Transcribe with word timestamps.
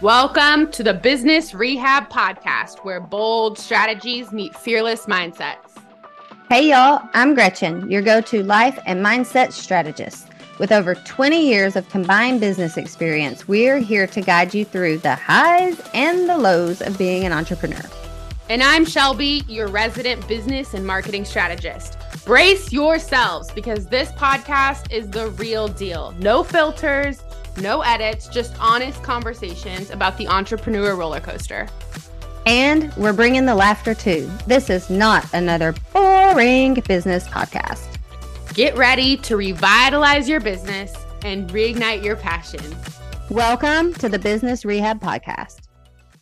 Welcome 0.00 0.70
to 0.70 0.84
the 0.84 0.94
Business 0.94 1.54
Rehab 1.54 2.08
Podcast, 2.08 2.84
where 2.84 3.00
bold 3.00 3.58
strategies 3.58 4.30
meet 4.30 4.54
fearless 4.54 5.06
mindsets. 5.06 5.76
Hey, 6.48 6.70
y'all, 6.70 7.02
I'm 7.14 7.34
Gretchen, 7.34 7.90
your 7.90 8.00
go 8.00 8.20
to 8.20 8.44
life 8.44 8.78
and 8.86 9.04
mindset 9.04 9.50
strategist. 9.50 10.28
With 10.60 10.70
over 10.70 10.94
20 10.94 11.44
years 11.44 11.74
of 11.74 11.88
combined 11.88 12.40
business 12.40 12.76
experience, 12.76 13.48
we're 13.48 13.78
here 13.78 14.06
to 14.06 14.20
guide 14.20 14.54
you 14.54 14.64
through 14.64 14.98
the 14.98 15.16
highs 15.16 15.82
and 15.92 16.28
the 16.28 16.38
lows 16.38 16.80
of 16.80 16.96
being 16.96 17.24
an 17.24 17.32
entrepreneur. 17.32 17.82
And 18.48 18.62
I'm 18.62 18.84
Shelby, 18.84 19.42
your 19.48 19.66
resident 19.66 20.28
business 20.28 20.74
and 20.74 20.86
marketing 20.86 21.24
strategist. 21.24 21.98
Brace 22.24 22.72
yourselves 22.72 23.50
because 23.50 23.86
this 23.86 24.12
podcast 24.12 24.92
is 24.92 25.10
the 25.10 25.30
real 25.30 25.66
deal. 25.66 26.14
No 26.20 26.44
filters 26.44 27.20
no 27.60 27.82
edits, 27.82 28.28
just 28.28 28.54
honest 28.60 29.02
conversations 29.02 29.90
about 29.90 30.16
the 30.16 30.28
entrepreneur 30.28 30.94
roller 30.94 31.20
coaster. 31.20 31.68
And 32.46 32.94
we're 32.96 33.12
bringing 33.12 33.46
the 33.46 33.54
laughter 33.54 33.94
too. 33.94 34.30
This 34.46 34.70
is 34.70 34.88
not 34.88 35.26
another 35.34 35.74
boring 35.92 36.74
business 36.86 37.28
podcast. 37.28 37.86
Get 38.54 38.76
ready 38.76 39.16
to 39.18 39.36
revitalize 39.36 40.28
your 40.28 40.40
business 40.40 40.94
and 41.22 41.50
reignite 41.50 42.02
your 42.02 42.16
passion. 42.16 42.60
Welcome 43.30 43.92
to 43.94 44.08
the 44.08 44.18
Business 44.18 44.64
Rehab 44.64 45.00
Podcast. 45.00 45.58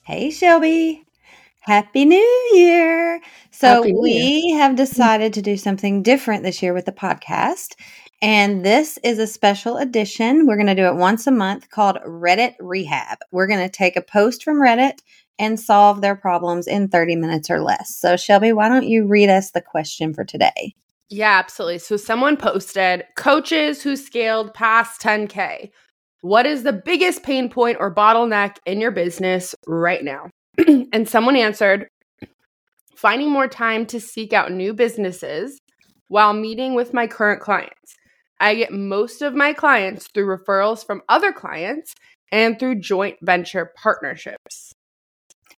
Hey, 0.02 0.30
Shelby. 0.30 1.04
Happy 1.60 2.04
New 2.04 2.50
Year. 2.52 3.20
So, 3.50 3.82
New 3.82 4.00
we 4.00 4.12
Year. 4.12 4.58
have 4.58 4.76
decided 4.76 5.32
to 5.34 5.42
do 5.42 5.56
something 5.56 6.02
different 6.02 6.42
this 6.42 6.62
year 6.62 6.72
with 6.72 6.84
the 6.84 6.92
podcast. 6.92 7.74
And 8.22 8.64
this 8.64 8.98
is 9.04 9.18
a 9.18 9.26
special 9.26 9.76
edition. 9.76 10.46
We're 10.46 10.56
going 10.56 10.68
to 10.68 10.74
do 10.74 10.86
it 10.86 10.96
once 10.96 11.26
a 11.26 11.30
month 11.30 11.68
called 11.68 11.98
Reddit 12.06 12.54
Rehab. 12.58 13.18
We're 13.30 13.46
going 13.46 13.60
to 13.60 13.68
take 13.68 13.96
a 13.96 14.02
post 14.02 14.42
from 14.42 14.56
Reddit 14.56 14.98
and 15.38 15.60
solve 15.60 16.00
their 16.00 16.16
problems 16.16 16.66
in 16.66 16.88
30 16.88 17.16
minutes 17.16 17.50
or 17.50 17.60
less. 17.60 17.94
So, 17.94 18.16
Shelby, 18.16 18.52
why 18.52 18.68
don't 18.68 18.88
you 18.88 19.06
read 19.06 19.28
us 19.28 19.50
the 19.50 19.60
question 19.60 20.14
for 20.14 20.24
today? 20.24 20.74
Yeah, 21.10 21.38
absolutely. 21.38 21.78
So, 21.78 21.98
someone 21.98 22.38
posted 22.38 23.04
coaches 23.16 23.82
who 23.82 23.96
scaled 23.96 24.54
past 24.54 25.00
10K. 25.02 25.70
What 26.22 26.46
is 26.46 26.62
the 26.62 26.72
biggest 26.72 27.22
pain 27.22 27.50
point 27.50 27.76
or 27.78 27.94
bottleneck 27.94 28.56
in 28.64 28.80
your 28.80 28.92
business 28.92 29.54
right 29.66 30.02
now? 30.02 30.30
and 30.66 31.06
someone 31.06 31.36
answered 31.36 31.88
finding 32.96 33.30
more 33.30 33.46
time 33.46 33.84
to 33.84 34.00
seek 34.00 34.32
out 34.32 34.50
new 34.50 34.72
businesses 34.72 35.60
while 36.08 36.32
meeting 36.32 36.74
with 36.74 36.94
my 36.94 37.06
current 37.06 37.42
clients. 37.42 37.95
I 38.40 38.54
get 38.54 38.72
most 38.72 39.22
of 39.22 39.34
my 39.34 39.52
clients 39.52 40.08
through 40.08 40.36
referrals 40.36 40.84
from 40.84 41.02
other 41.08 41.32
clients 41.32 41.94
and 42.30 42.58
through 42.58 42.80
joint 42.80 43.16
venture 43.22 43.72
partnerships. 43.76 44.72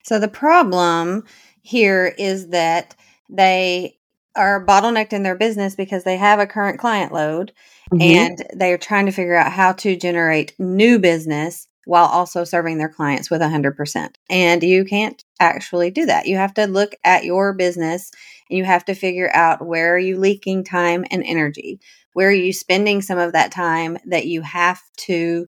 So 0.04 0.20
the 0.20 0.28
problem 0.28 1.24
here 1.62 2.14
is 2.18 2.50
that 2.50 2.96
they 3.30 3.98
are 4.36 4.66
bottlenecked 4.66 5.14
in 5.14 5.24
their 5.24 5.36
business 5.36 5.76
because 5.76 6.04
they 6.04 6.18
have 6.18 6.40
a 6.40 6.48
current 6.48 6.80
client 6.80 7.12
load 7.12 7.52
mm-hmm. 7.92 8.02
and 8.02 8.44
they're 8.54 8.78
trying 8.78 9.08
to 9.08 9.12
figure 9.12 9.36
out 9.36 9.52
how 9.52 9.74
to 9.74 9.98
generate 9.98 10.54
new 10.60 11.00
business 11.00 11.68
while 11.86 12.06
also 12.06 12.44
serving 12.44 12.78
their 12.78 12.90
clients 12.90 13.30
with 13.30 13.42
100%. 13.42 14.10
And 14.30 14.62
you 14.62 14.84
can't 14.84 15.24
actually 15.40 15.90
do 15.90 16.06
that. 16.06 16.28
You 16.28 16.36
have 16.36 16.54
to 16.56 16.68
look 16.68 16.94
at 17.06 17.24
your 17.24 17.54
business 17.54 18.12
and 18.50 18.58
you 18.58 18.66
have 18.66 18.84
to 18.86 18.94
figure 18.94 19.32
out 19.34 19.66
where 19.66 19.96
are 19.96 20.00
you 20.00 20.18
leaking 20.20 20.66
time 20.66 21.06
and 21.12 21.24
energy? 21.26 21.80
Where 22.14 22.30
are 22.30 22.34
you 22.34 22.54
spending 22.54 23.02
some 23.02 23.18
of 23.18 23.34
that 23.34 23.52
time 23.52 23.98
that 24.06 24.26
you 24.26 24.42
have 24.42 24.82
to 24.98 25.48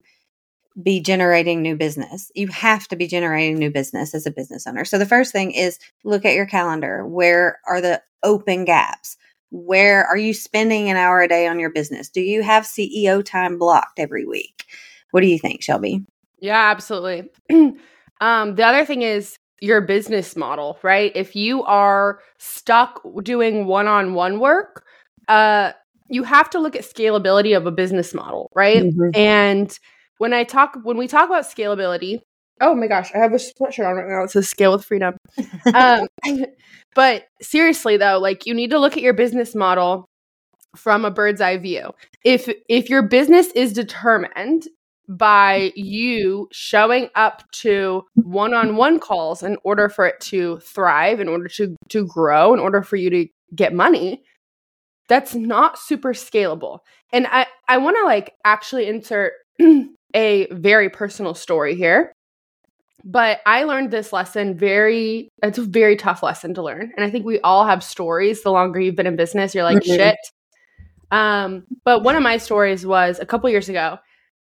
be 0.80 1.00
generating 1.00 1.62
new 1.62 1.76
business. 1.76 2.30
You 2.34 2.48
have 2.48 2.88
to 2.88 2.96
be 2.96 3.06
generating 3.06 3.58
new 3.58 3.70
business 3.70 4.14
as 4.14 4.26
a 4.26 4.30
business 4.30 4.66
owner. 4.66 4.84
So 4.84 4.98
the 4.98 5.06
first 5.06 5.32
thing 5.32 5.50
is 5.52 5.78
look 6.04 6.24
at 6.24 6.34
your 6.34 6.46
calendar. 6.46 7.06
Where 7.06 7.58
are 7.66 7.80
the 7.80 8.02
open 8.22 8.64
gaps? 8.64 9.16
Where 9.50 10.06
are 10.06 10.16
you 10.16 10.32
spending 10.32 10.88
an 10.88 10.96
hour 10.96 11.20
a 11.20 11.28
day 11.28 11.46
on 11.46 11.58
your 11.58 11.70
business? 11.70 12.08
Do 12.08 12.20
you 12.20 12.42
have 12.42 12.64
CEO 12.64 13.24
time 13.24 13.58
blocked 13.58 13.98
every 13.98 14.24
week? 14.24 14.64
What 15.10 15.22
do 15.22 15.26
you 15.26 15.38
think, 15.38 15.62
Shelby? 15.62 16.04
Yeah, 16.38 16.70
absolutely. 16.70 17.30
um, 18.20 18.54
the 18.54 18.64
other 18.64 18.84
thing 18.84 19.02
is 19.02 19.38
your 19.60 19.80
business 19.80 20.36
model, 20.36 20.78
right? 20.82 21.12
If 21.14 21.34
you 21.34 21.64
are 21.64 22.20
stuck 22.38 23.02
doing 23.22 23.66
one 23.66 23.88
on 23.88 24.14
one 24.14 24.38
work, 24.38 24.84
uh, 25.28 25.72
you 26.10 26.24
have 26.24 26.50
to 26.50 26.58
look 26.58 26.76
at 26.76 26.82
scalability 26.82 27.56
of 27.56 27.66
a 27.66 27.70
business 27.70 28.12
model, 28.12 28.50
right? 28.54 28.82
Mm-hmm. 28.82 29.10
And 29.14 29.78
when 30.18 30.34
I 30.34 30.44
talk 30.44 30.76
when 30.82 30.98
we 30.98 31.06
talk 31.08 31.28
about 31.28 31.44
scalability, 31.44 32.20
oh 32.60 32.74
my 32.74 32.88
gosh, 32.88 33.10
I 33.14 33.18
have 33.18 33.32
a 33.32 33.36
sweatshirt 33.36 33.88
on 33.88 33.96
right 33.96 34.08
now. 34.08 34.24
It 34.24 34.30
says 34.30 34.48
scale 34.48 34.72
with 34.72 34.84
freedom. 34.84 35.16
um, 35.74 36.08
but 36.94 37.24
seriously 37.40 37.96
though, 37.96 38.18
like 38.18 38.44
you 38.44 38.54
need 38.54 38.70
to 38.70 38.78
look 38.78 38.96
at 38.96 39.02
your 39.02 39.14
business 39.14 39.54
model 39.54 40.06
from 40.76 41.04
a 41.04 41.10
bird's 41.10 41.40
eye 41.40 41.56
view. 41.56 41.90
If 42.24 42.52
if 42.68 42.90
your 42.90 43.02
business 43.02 43.48
is 43.52 43.72
determined 43.72 44.66
by 45.08 45.72
you 45.74 46.48
showing 46.52 47.08
up 47.16 47.42
to 47.50 48.04
one-on-one 48.14 49.00
calls 49.00 49.42
in 49.42 49.56
order 49.64 49.88
for 49.88 50.06
it 50.06 50.20
to 50.20 50.58
thrive, 50.60 51.18
in 51.18 51.28
order 51.28 51.48
to 51.48 51.74
to 51.88 52.06
grow, 52.06 52.52
in 52.52 52.60
order 52.60 52.82
for 52.82 52.96
you 52.96 53.10
to 53.10 53.26
get 53.54 53.74
money, 53.74 54.22
that's 55.10 55.34
not 55.34 55.76
super 55.76 56.14
scalable. 56.14 56.78
And 57.12 57.26
I, 57.26 57.46
I 57.68 57.78
want 57.78 57.96
to 57.98 58.04
like 58.04 58.32
actually 58.44 58.86
insert 58.86 59.32
a 60.14 60.46
very 60.52 60.88
personal 60.88 61.34
story 61.34 61.74
here. 61.74 62.12
But 63.04 63.40
I 63.44 63.64
learned 63.64 63.90
this 63.90 64.12
lesson 64.12 64.56
very, 64.56 65.28
it's 65.42 65.58
a 65.58 65.62
very 65.62 65.96
tough 65.96 66.22
lesson 66.22 66.54
to 66.54 66.62
learn. 66.62 66.92
And 66.96 67.04
I 67.04 67.10
think 67.10 67.26
we 67.26 67.40
all 67.40 67.66
have 67.66 67.82
stories. 67.82 68.42
The 68.42 68.52
longer 68.52 68.78
you've 68.78 68.94
been 68.94 69.06
in 69.06 69.16
business, 69.16 69.52
you're 69.54 69.64
like, 69.64 69.78
mm-hmm. 69.78 69.96
shit. 69.96 70.16
Um, 71.10 71.64
but 71.84 72.04
one 72.04 72.14
of 72.14 72.22
my 72.22 72.36
stories 72.36 72.86
was 72.86 73.18
a 73.18 73.26
couple 73.26 73.50
years 73.50 73.68
ago, 73.68 73.98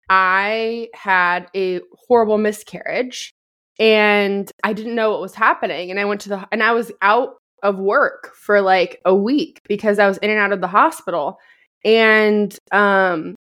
I 0.08 0.90
had 0.94 1.48
a 1.56 1.80
horrible 2.08 2.38
miscarriage 2.38 3.34
and 3.80 4.52
I 4.64 4.74
didn't 4.74 4.94
know 4.94 5.10
what 5.10 5.22
was 5.22 5.34
happening. 5.34 5.90
And 5.90 6.00
I 6.00 6.06
went 6.06 6.22
to 6.22 6.30
the, 6.30 6.48
and 6.52 6.62
I 6.62 6.74
was 6.74 6.92
out 7.02 7.39
of 7.64 7.80
work 7.80 8.34
for 8.36 8.62
like 8.62 9.02
a 9.06 9.16
week 9.16 9.62
because 9.68 10.00
I 10.00 10.08
was 10.08 10.18
in 10.20 10.30
and 10.30 10.40
out 10.40 10.52
of 10.52 10.62
the 10.62 10.68
hospital. 10.68 11.40
And 11.84 12.58
um 12.72 13.36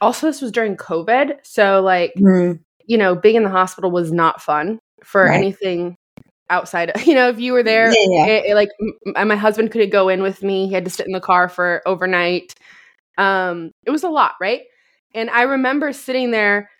also 0.00 0.26
this 0.26 0.42
was 0.42 0.52
during 0.52 0.76
COVID, 0.76 1.38
so 1.42 1.80
like 1.80 2.12
mm. 2.18 2.58
you 2.86 2.98
know, 2.98 3.14
being 3.14 3.36
in 3.36 3.42
the 3.42 3.50
hospital 3.50 3.90
was 3.90 4.12
not 4.12 4.42
fun 4.42 4.78
for 5.02 5.24
right. 5.24 5.36
anything 5.36 5.96
outside 6.48 6.92
you 7.06 7.14
know 7.14 7.28
if 7.28 7.40
you 7.40 7.52
were 7.52 7.62
there 7.62 7.92
yeah. 7.92 8.26
it, 8.26 8.44
it, 8.46 8.54
like 8.54 8.68
m- 9.16 9.28
my 9.28 9.36
husband 9.36 9.70
couldn't 9.70 9.90
go 9.90 10.08
in 10.08 10.22
with 10.22 10.42
me 10.42 10.68
he 10.68 10.74
had 10.74 10.84
to 10.84 10.90
sit 10.90 11.06
in 11.06 11.12
the 11.12 11.20
car 11.20 11.48
for 11.48 11.82
overnight 11.86 12.54
um 13.18 13.72
it 13.84 13.90
was 13.90 14.04
a 14.04 14.08
lot 14.08 14.34
right 14.40 14.62
and 15.14 15.28
i 15.30 15.42
remember 15.42 15.92
sitting 15.92 16.30
there 16.30 16.70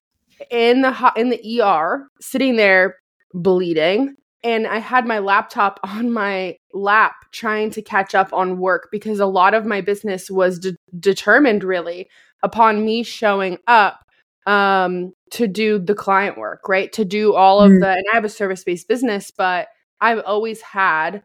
in 0.51 0.83
the 0.83 0.93
ho- 0.93 1.13
in 1.17 1.31
the 1.31 1.63
ER 1.63 2.09
sitting 2.21 2.57
there 2.57 2.97
bleeding 3.33 4.15
and 4.43 4.67
I 4.67 4.79
had 4.79 5.07
my 5.07 5.19
laptop 5.19 5.81
on 5.85 6.13
my 6.13 6.57
lap 6.73 7.15
trying 7.33 7.71
to 7.71 7.83
catch 7.83 8.15
up 8.15 8.33
on 8.33 8.59
work 8.59 8.89
because 8.91 9.21
a 9.21 9.27
lot 9.27 9.55
of 9.55 9.67
my 9.67 9.81
business 9.81 10.31
was 10.31 10.59
de- 10.59 10.77
determined 10.99 11.65
really 11.65 12.09
upon 12.43 12.85
me 12.85 13.03
showing 13.03 13.59
up 13.67 14.01
um, 14.47 15.13
to 15.33 15.49
do 15.49 15.79
the 15.79 15.95
client 15.95 16.39
work, 16.39 16.69
right? 16.69 16.93
To 16.93 17.05
do 17.05 17.35
all 17.35 17.61
of 17.61 17.73
mm. 17.73 17.81
the, 17.81 17.91
and 17.91 18.05
I 18.13 18.15
have 18.15 18.25
a 18.25 18.29
service 18.29 18.63
based 18.63 18.89
business, 18.89 19.33
but 19.37 19.69
I've 20.01 20.21
always 20.21 20.61
had 20.61 21.23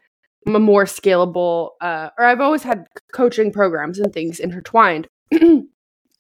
a 0.48 0.60
more 0.60 0.86
scalable, 0.86 1.72
uh, 1.82 2.10
or 2.18 2.26
I've 2.26 2.42
always 2.42 2.64
had 2.64 2.88
coaching 3.14 3.52
programs 3.52 4.00
and 4.00 4.12
things 4.12 4.40
intertwined. 4.40 5.08
and 5.32 5.68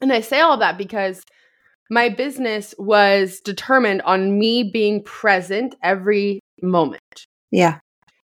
I 0.01 0.21
say 0.21 0.41
all 0.41 0.57
that 0.57 0.77
because 0.77 1.23
my 1.91 2.07
business 2.07 2.73
was 2.79 3.41
determined 3.41 4.01
on 4.03 4.39
me 4.39 4.63
being 4.63 5.03
present 5.03 5.75
every 5.83 6.39
moment. 6.61 7.27
Yeah. 7.51 7.79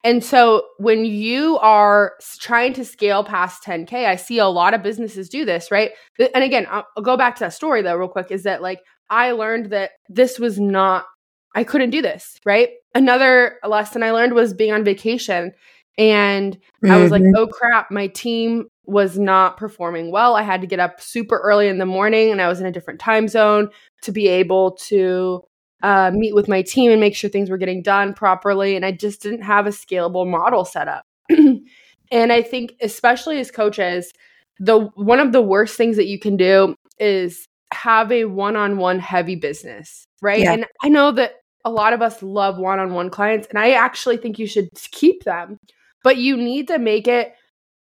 And 0.04 0.24
so 0.24 0.66
when 0.80 1.06
you 1.06 1.60
are 1.60 2.14
trying 2.40 2.74
to 2.74 2.84
scale 2.84 3.24
past 3.24 3.64
10K, 3.64 4.08
I 4.08 4.16
see 4.16 4.40
a 4.40 4.48
lot 4.48 4.74
of 4.74 4.82
businesses 4.82 5.30
do 5.30 5.46
this, 5.46 5.70
right? 5.70 5.92
And 6.34 6.44
again, 6.44 6.66
I'll, 6.72 6.88
go 7.04 7.16
back 7.16 7.36
to 7.36 7.42
that 7.42 7.54
story 7.54 7.84
though, 7.84 7.96
real 7.96 8.08
quick, 8.08 8.32
is 8.32 8.44
that 8.44 8.64
like 8.64 8.80
I 9.12 9.34
learned 9.34 9.68
that 9.68 9.92
this 10.10 10.40
was 10.40 10.60
not, 10.60 11.06
I 11.54 11.64
couldn't 11.64 11.92
do 11.92 12.02
this, 12.02 12.40
right? 12.44 12.70
Another 12.96 13.60
lesson 13.64 14.02
I 14.02 14.10
learned 14.10 14.34
was 14.34 14.56
being 14.56 14.74
on 14.74 14.84
vacation. 14.84 15.52
And 16.00 16.56
mm-hmm. 16.56 16.92
I 16.92 16.98
was 16.98 17.12
like, 17.12 17.22
mm-hmm. 17.22 17.36
oh 17.38 17.46
crap, 17.46 17.92
my 17.92 18.08
team 18.08 18.66
was 18.92 19.18
not 19.18 19.58
performing 19.58 20.12
well. 20.12 20.36
I 20.36 20.44
had 20.44 20.62
to 20.62 20.68
get 20.68 20.80
up 20.80 21.02
super 21.02 21.38
early 21.38 21.68
in 21.68 21.78
the 21.78 21.86
morning 21.86 22.30
and 22.30 22.42
I 22.42 22.48
was 22.48 22.60
in 22.60 22.66
a 22.66 22.72
different 22.72 23.00
time 23.00 23.28
zone 23.28 23.70
to 24.04 24.12
be 24.12 24.28
able 24.28 24.72
to 24.88 25.42
uh, 25.82 26.12
meet 26.14 26.36
with 26.36 26.48
my 26.48 26.62
team 26.62 26.92
and 26.92 27.00
make 27.00 27.16
sure 27.16 27.30
things 27.30 27.50
were 27.50 27.58
getting 27.58 27.82
done 27.82 28.14
properly. 28.14 28.76
And 28.76 28.86
I 28.86 28.92
just 28.92 29.22
didn't 29.22 29.44
have 29.44 29.66
a 29.66 29.70
scalable 29.70 30.30
model 30.30 30.66
set 30.66 30.88
up. 30.88 31.06
and 31.30 31.64
I 32.12 32.42
think, 32.42 32.74
especially 32.82 33.40
as 33.40 33.50
coaches, 33.50 34.12
the 34.60 34.90
one 34.96 35.20
of 35.20 35.32
the 35.32 35.42
worst 35.42 35.78
things 35.78 35.96
that 35.96 36.08
you 36.08 36.20
can 36.20 36.36
do 36.36 36.76
is 37.00 37.48
have 37.74 38.12
a 38.12 38.26
one-on-one 38.26 39.00
heavy 39.00 39.36
business, 39.36 40.06
right? 40.22 40.42
Yeah. 40.42 40.54
And 40.54 40.66
I 40.84 40.90
know 40.90 41.12
that 41.14 41.36
a 41.64 41.72
lot 41.72 41.94
of 41.94 42.02
us 42.02 42.22
love 42.22 42.58
one-on-one 42.58 43.10
clients 43.10 43.48
and 43.48 43.58
I 43.58 43.72
actually 43.72 44.18
think 44.18 44.38
you 44.38 44.48
should 44.48 44.70
keep 44.92 45.24
them. 45.24 45.58
But 46.04 46.18
you 46.18 46.36
need 46.36 46.68
to 46.70 46.80
make 46.80 47.08
it 47.08 47.34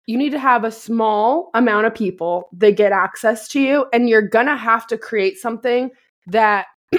you 0.09 0.17
need 0.17 0.31
to 0.31 0.39
have 0.39 0.65
a 0.65 0.73
small 0.73 1.51
amount 1.53 1.87
of 1.87 1.95
people 1.95 2.49
that 2.55 2.79
get 2.79 2.93
access 2.93 3.47
to 3.47 3.61
you 3.61 3.85
and 3.93 4.09
you're 4.09 4.27
to 4.27 4.57
have 4.57 4.87
to 4.87 4.97
create 4.97 5.37
something 5.37 5.91
that 6.27 6.67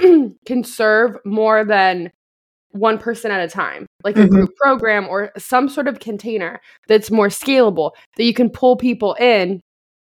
can 0.46 0.62
serve 0.62 1.16
more 1.24 1.64
than 1.64 2.12
one 2.70 2.98
person 2.98 3.32
at 3.32 3.40
a 3.40 3.48
time, 3.48 3.84
like 4.04 4.14
mm-hmm. 4.14 4.26
a 4.26 4.28
group 4.28 4.54
program 4.54 5.08
or 5.08 5.32
some 5.36 5.68
sort 5.68 5.88
of 5.88 5.98
container 5.98 6.60
that's 6.86 7.10
more 7.10 7.26
scalable 7.26 7.90
that 8.16 8.22
you 8.22 8.32
can 8.32 8.48
pull 8.48 8.76
people 8.76 9.14
in 9.14 9.60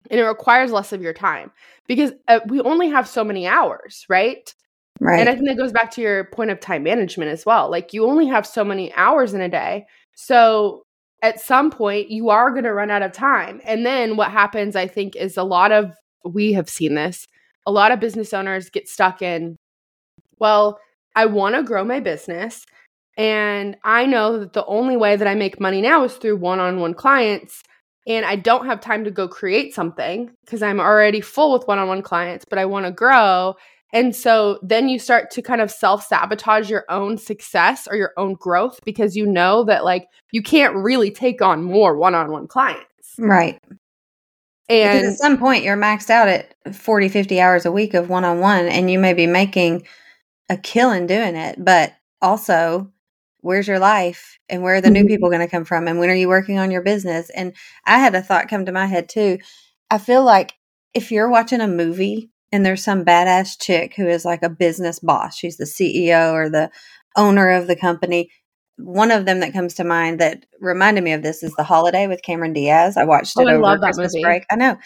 and 0.09 0.19
it 0.19 0.23
requires 0.23 0.73
less 0.73 0.91
of 0.91 1.01
your 1.01 1.13
time 1.13 1.49
because 1.87 2.11
uh, 2.27 2.41
we 2.47 2.59
only 2.59 2.89
have 2.89 3.07
so 3.07 3.23
many 3.23 3.47
hours, 3.47 4.05
right? 4.09 4.53
Right. 4.99 5.21
And 5.21 5.29
I 5.29 5.35
think 5.35 5.47
that 5.47 5.55
goes 5.55 5.71
back 5.71 5.91
to 5.91 6.01
your 6.01 6.25
point 6.25 6.51
of 6.51 6.59
time 6.59 6.83
management 6.83 7.31
as 7.31 7.45
well. 7.45 7.71
Like 7.71 7.94
you 7.94 8.05
only 8.05 8.27
have 8.27 8.45
so 8.45 8.65
many 8.65 8.91
hours 8.95 9.33
in 9.33 9.39
a 9.39 9.47
day. 9.47 9.85
So 10.13 10.83
at 11.21 11.39
some 11.39 11.69
point 11.71 12.09
you 12.09 12.29
are 12.29 12.51
going 12.51 12.63
to 12.63 12.73
run 12.73 12.91
out 12.91 13.01
of 13.01 13.12
time. 13.12 13.62
And 13.63 13.85
then 13.85 14.18
what 14.18 14.31
happens, 14.31 14.75
I 14.75 14.88
think, 14.88 15.15
is 15.15 15.38
a 15.38 15.44
lot 15.44 15.71
of, 15.71 15.91
we 16.25 16.53
have 16.53 16.69
seen 16.69 16.95
this, 16.95 17.27
a 17.65 17.71
lot 17.71 17.91
of 17.91 18.00
business 18.00 18.33
owners 18.33 18.69
get 18.69 18.88
stuck 18.88 19.21
in, 19.21 19.57
well, 20.39 20.79
I 21.15 21.25
want 21.27 21.56
to 21.56 21.63
grow 21.63 21.83
my 21.83 22.00
business. 22.00 22.65
And 23.18 23.77
I 23.83 24.06
know 24.06 24.39
that 24.39 24.53
the 24.53 24.65
only 24.65 24.97
way 24.97 25.15
that 25.15 25.27
I 25.27 25.35
make 25.35 25.59
money 25.59 25.81
now 25.81 26.03
is 26.03 26.15
through 26.15 26.38
one 26.38 26.59
on 26.59 26.79
one 26.79 26.94
clients. 26.94 27.62
And 28.07 28.25
I 28.25 28.35
don't 28.35 28.65
have 28.65 28.81
time 28.81 29.03
to 29.03 29.12
go 29.12 29.27
create 29.27 29.75
something 29.75 30.31
because 30.44 30.63
I'm 30.63 30.79
already 30.79 31.21
full 31.21 31.53
with 31.53 31.68
one 31.68 31.77
on 31.77 31.88
one 31.88 32.01
clients, 32.01 32.45
but 32.50 32.57
I 32.57 32.65
want 32.65 32.88
to 32.88 32.91
grow. 32.91 33.56
And 33.93 34.15
so 34.15 34.59
then 34.61 34.88
you 34.88 34.99
start 34.99 35.31
to 35.31 35.41
kind 35.41 35.61
of 35.61 35.69
self 35.69 36.05
sabotage 36.05 36.69
your 36.69 36.85
own 36.89 37.17
success 37.17 37.88
or 37.89 37.95
your 37.95 38.13
own 38.17 38.35
growth 38.35 38.79
because 38.85 39.15
you 39.15 39.25
know 39.25 39.63
that 39.65 39.83
like 39.83 40.07
you 40.31 40.41
can't 40.41 40.75
really 40.75 41.11
take 41.11 41.41
on 41.41 41.63
more 41.63 41.97
one 41.97 42.15
on 42.15 42.31
one 42.31 42.47
clients. 42.47 42.85
Right. 43.17 43.59
And 44.69 44.99
because 44.99 45.13
at 45.13 45.17
some 45.19 45.38
point 45.38 45.65
you're 45.65 45.77
maxed 45.77 46.09
out 46.09 46.29
at 46.29 46.55
40, 46.73 47.09
50 47.09 47.41
hours 47.41 47.65
a 47.65 47.71
week 47.71 47.93
of 47.93 48.09
one 48.09 48.23
on 48.23 48.39
one 48.39 48.67
and 48.67 48.89
you 48.89 48.97
may 48.97 49.13
be 49.13 49.27
making 49.27 49.85
a 50.49 50.55
killing 50.55 51.07
doing 51.07 51.35
it, 51.35 51.63
but 51.63 51.94
also 52.21 52.89
where's 53.41 53.67
your 53.67 53.79
life 53.79 54.37
and 54.47 54.63
where 54.63 54.75
are 54.75 54.81
the 54.81 54.87
mm-hmm. 54.87 54.94
new 54.94 55.05
people 55.07 55.29
going 55.29 55.41
to 55.41 55.47
come 55.47 55.65
from 55.65 55.87
and 55.87 55.99
when 55.99 56.09
are 56.09 56.15
you 56.15 56.29
working 56.29 56.57
on 56.57 56.71
your 56.71 56.81
business? 56.81 57.29
And 57.31 57.53
I 57.85 57.99
had 57.99 58.15
a 58.15 58.21
thought 58.21 58.47
come 58.47 58.65
to 58.65 58.71
my 58.71 58.85
head 58.85 59.09
too. 59.09 59.39
I 59.89 59.97
feel 59.97 60.23
like 60.23 60.53
if 60.94 61.11
you're 61.11 61.29
watching 61.29 61.59
a 61.59 61.67
movie 61.67 62.29
and 62.51 62.65
there's 62.65 62.83
some 62.83 63.06
badass 63.06 63.59
chick 63.59 63.95
who 63.95 64.07
is 64.07 64.25
like 64.25 64.44
a 64.44 64.50
business 64.50 65.00
boss. 65.00 65.36
She's 65.36 65.57
the 65.57 65.65
CEO 65.65 66.33
or 66.33 66.50
the 66.50 66.69
owner 67.15 67.50
of 67.51 67.68
the 67.68 67.75
company. 67.75 68.30
One 68.77 69.12
of 69.12 69.25
them 69.25 69.39
that 69.39 69.53
comes 69.53 69.74
to 69.75 69.83
mind 69.83 70.19
that 70.19 70.45
reminded 70.59 71.03
me 71.03 71.13
of 71.13 71.24
this 71.24 71.44
is 71.44 71.53
The 71.56 71.63
Holiday 71.63 72.07
with 72.07 72.24
Cameron 72.24 72.53
Diaz. 72.53 72.98
I 72.98 73.06
watched 73.06 73.39
it 73.39 73.48
oh, 73.48 73.63
over 73.63 73.77
Christmas 73.77 74.13
movie. 74.13 74.24
break. 74.24 74.44
I 74.51 74.56
know. 74.56 74.77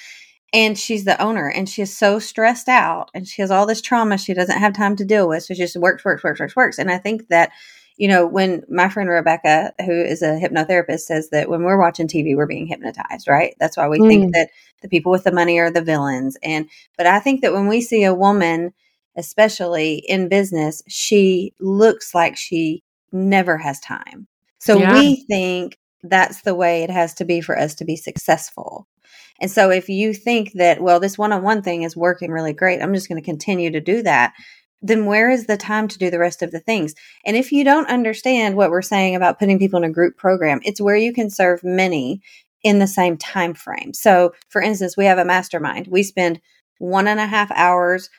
And 0.53 0.77
she's 0.77 1.05
the 1.05 1.21
owner 1.21 1.49
and 1.49 1.67
she 1.67 1.81
is 1.81 1.95
so 1.95 2.19
stressed 2.19 2.69
out 2.69 3.09
and 3.13 3.27
she 3.27 3.41
has 3.41 3.51
all 3.51 3.65
this 3.65 3.81
trauma 3.81 4.17
she 4.17 4.33
doesn't 4.33 4.57
have 4.57 4.73
time 4.73 4.95
to 4.97 5.05
deal 5.05 5.27
with. 5.27 5.43
So 5.43 5.53
she 5.53 5.61
just 5.61 5.75
works, 5.75 6.05
works, 6.05 6.23
works, 6.23 6.39
works, 6.39 6.55
works. 6.55 6.77
And 6.77 6.91
I 6.91 6.97
think 6.97 7.27
that 7.29 7.51
you 7.97 8.07
know, 8.07 8.27
when 8.27 8.63
my 8.69 8.89
friend 8.89 9.09
Rebecca, 9.09 9.73
who 9.85 9.91
is 9.91 10.21
a 10.21 10.39
hypnotherapist, 10.39 11.01
says 11.01 11.29
that 11.29 11.49
when 11.49 11.63
we're 11.63 11.79
watching 11.79 12.07
TV, 12.07 12.35
we're 12.35 12.45
being 12.45 12.67
hypnotized, 12.67 13.27
right? 13.27 13.55
That's 13.59 13.77
why 13.77 13.87
we 13.87 13.99
mm. 13.99 14.07
think 14.07 14.33
that 14.33 14.49
the 14.81 14.89
people 14.89 15.11
with 15.11 15.23
the 15.23 15.31
money 15.31 15.59
are 15.59 15.71
the 15.71 15.81
villains. 15.81 16.37
And, 16.43 16.69
but 16.97 17.07
I 17.07 17.19
think 17.19 17.41
that 17.41 17.53
when 17.53 17.67
we 17.67 17.81
see 17.81 18.03
a 18.03 18.13
woman, 18.13 18.73
especially 19.15 20.03
in 20.07 20.27
business, 20.27 20.81
she 20.87 21.53
looks 21.59 22.13
like 22.13 22.35
she 22.35 22.83
never 23.13 23.57
has 23.57 23.79
time. 23.79 24.27
So 24.59 24.77
yeah. 24.77 24.93
we 24.93 25.15
think 25.27 25.77
that's 26.03 26.41
the 26.41 26.55
way 26.55 26.83
it 26.83 26.89
has 26.89 27.13
to 27.15 27.25
be 27.25 27.39
for 27.39 27.57
us 27.57 27.75
to 27.75 27.85
be 27.85 27.95
successful. 27.95 28.87
And 29.39 29.51
so 29.51 29.69
if 29.69 29.89
you 29.89 30.13
think 30.13 30.53
that, 30.53 30.81
well, 30.81 30.99
this 30.99 31.17
one 31.17 31.31
on 31.31 31.43
one 31.43 31.61
thing 31.61 31.83
is 31.83 31.95
working 31.95 32.31
really 32.31 32.53
great, 32.53 32.81
I'm 32.81 32.93
just 32.93 33.09
going 33.09 33.21
to 33.21 33.25
continue 33.25 33.71
to 33.71 33.81
do 33.81 34.01
that 34.03 34.33
then 34.87 35.05
where 35.05 35.29
is 35.29 35.47
the 35.47 35.57
time 35.57 35.87
to 35.87 35.97
do 35.97 36.11
the 36.11 36.19
rest 36.19 36.41
of 36.41 36.51
the 36.51 36.59
things? 36.59 36.93
And 37.25 37.35
if 37.35 37.51
you 37.51 37.63
don't 37.63 37.89
understand 37.89 38.55
what 38.55 38.69
we're 38.69 38.83
saying 38.83 39.15
about 39.15 39.39
putting 39.39 39.57
people 39.57 39.77
in 39.77 39.83
a 39.83 39.93
group 39.93 40.15
program, 40.15 40.59
it's 40.63 40.79
where 40.79 40.95
you 40.95 41.11
can 41.11 41.29
serve 41.29 41.63
many 41.63 42.21
in 42.63 42.77
the 42.79 42.87
same 42.87 43.17
time 43.17 43.55
frame. 43.55 43.93
So, 43.93 44.33
for 44.49 44.61
instance, 44.61 44.95
we 44.95 45.05
have 45.05 45.17
a 45.17 45.25
mastermind. 45.25 45.87
We 45.87 46.03
spend 46.03 46.39
one 46.77 47.07
and 47.07 47.19
a 47.19 47.25
half 47.25 47.51
hours 47.51 48.09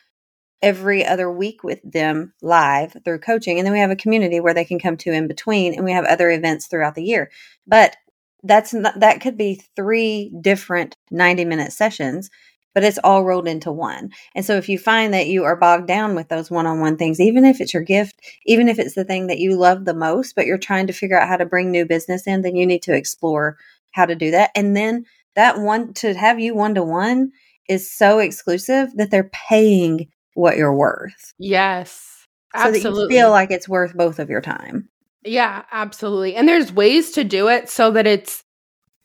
every 0.61 1.05
other 1.05 1.31
week 1.31 1.63
with 1.63 1.79
them 1.89 2.33
live 2.41 2.97
through 3.05 3.19
coaching. 3.19 3.57
And 3.57 3.65
then 3.65 3.73
we 3.73 3.79
have 3.79 3.91
a 3.91 3.95
community 3.95 4.39
where 4.39 4.53
they 4.53 4.65
can 4.65 4.79
come 4.79 4.97
to 4.97 5.11
in 5.11 5.27
between 5.27 5.73
and 5.73 5.85
we 5.85 5.91
have 5.91 6.05
other 6.05 6.29
events 6.31 6.67
throughout 6.67 6.95
the 6.95 7.03
year. 7.03 7.29
But 7.65 7.95
that's 8.43 8.73
not, 8.73 8.99
that 8.99 9.21
could 9.21 9.37
be 9.37 9.61
three 9.75 10.33
different 10.41 10.95
90 11.11 11.45
minute 11.45 11.71
sessions 11.71 12.29
but 12.77 12.83
it's 12.83 12.99
all 13.03 13.25
rolled 13.25 13.47
into 13.47 13.71
one. 13.71 14.11
And 14.35 14.45
so 14.45 14.55
if 14.55 14.69
you 14.69 14.77
find 14.77 15.11
that 15.11 15.25
you 15.25 15.45
are 15.45 15.55
bogged 15.55 15.87
down 15.87 16.13
with 16.13 16.29
those 16.29 16.51
one 16.51 16.67
on 16.67 16.79
one 16.79 16.95
things, 16.95 17.19
even 17.19 17.43
if 17.43 17.59
it's 17.59 17.73
your 17.73 17.81
gift, 17.81 18.21
even 18.45 18.67
if 18.67 18.77
it's 18.77 18.93
the 18.93 19.03
thing 19.03 19.25
that 19.25 19.39
you 19.39 19.55
love 19.57 19.83
the 19.83 19.95
most, 19.95 20.35
but 20.35 20.45
you're 20.45 20.59
trying 20.59 20.85
to 20.85 20.93
figure 20.93 21.19
out 21.19 21.27
how 21.27 21.37
to 21.37 21.45
bring 21.47 21.71
new 21.71 21.87
business 21.87 22.27
in, 22.27 22.43
then 22.43 22.55
you 22.55 22.67
need 22.67 22.83
to 22.83 22.93
explore 22.93 23.57
how 23.93 24.05
to 24.05 24.13
do 24.13 24.29
that. 24.29 24.51
And 24.53 24.77
then 24.77 25.05
that 25.33 25.57
one 25.57 25.91
to 25.95 26.13
have 26.13 26.39
you 26.39 26.53
one 26.53 26.75
to 26.75 26.83
one 26.83 27.31
is 27.67 27.91
so 27.91 28.19
exclusive 28.19 28.95
that 28.95 29.09
they're 29.09 29.31
paying 29.33 30.09
what 30.35 30.55
you're 30.55 30.71
worth. 30.71 31.33
Yes. 31.39 32.27
Absolutely. 32.53 32.81
So 32.81 32.91
that 32.91 33.01
you 33.01 33.09
feel 33.09 33.31
like 33.31 33.49
it's 33.49 33.67
worth 33.67 33.95
both 33.95 34.19
of 34.19 34.29
your 34.29 34.41
time. 34.41 34.87
Yeah, 35.25 35.63
absolutely. 35.71 36.35
And 36.35 36.47
there's 36.47 36.71
ways 36.71 37.09
to 37.13 37.23
do 37.23 37.47
it 37.47 37.69
so 37.69 37.89
that 37.89 38.05
it's 38.05 38.43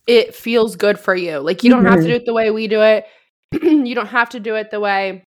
it 0.07 0.35
feels 0.35 0.77
good 0.77 0.99
for 0.99 1.15
you. 1.15 1.39
Like 1.39 1.65
you 1.65 1.71
don't 1.71 1.85
mm-hmm. 1.85 1.87
have 1.87 2.01
to 2.01 2.01
mm-hmm. 2.03 2.11
do 2.11 2.17
it 2.17 2.27
the 2.27 2.35
way 2.35 2.51
we 2.51 2.69
do 2.69 2.83
it. 2.83 3.07
you 3.63 3.95
don't 3.95 4.07
have 4.07 4.29
to 4.31 4.41
do 4.41 4.55
it 4.55 4.71
the 4.71 4.81
way 4.81 5.25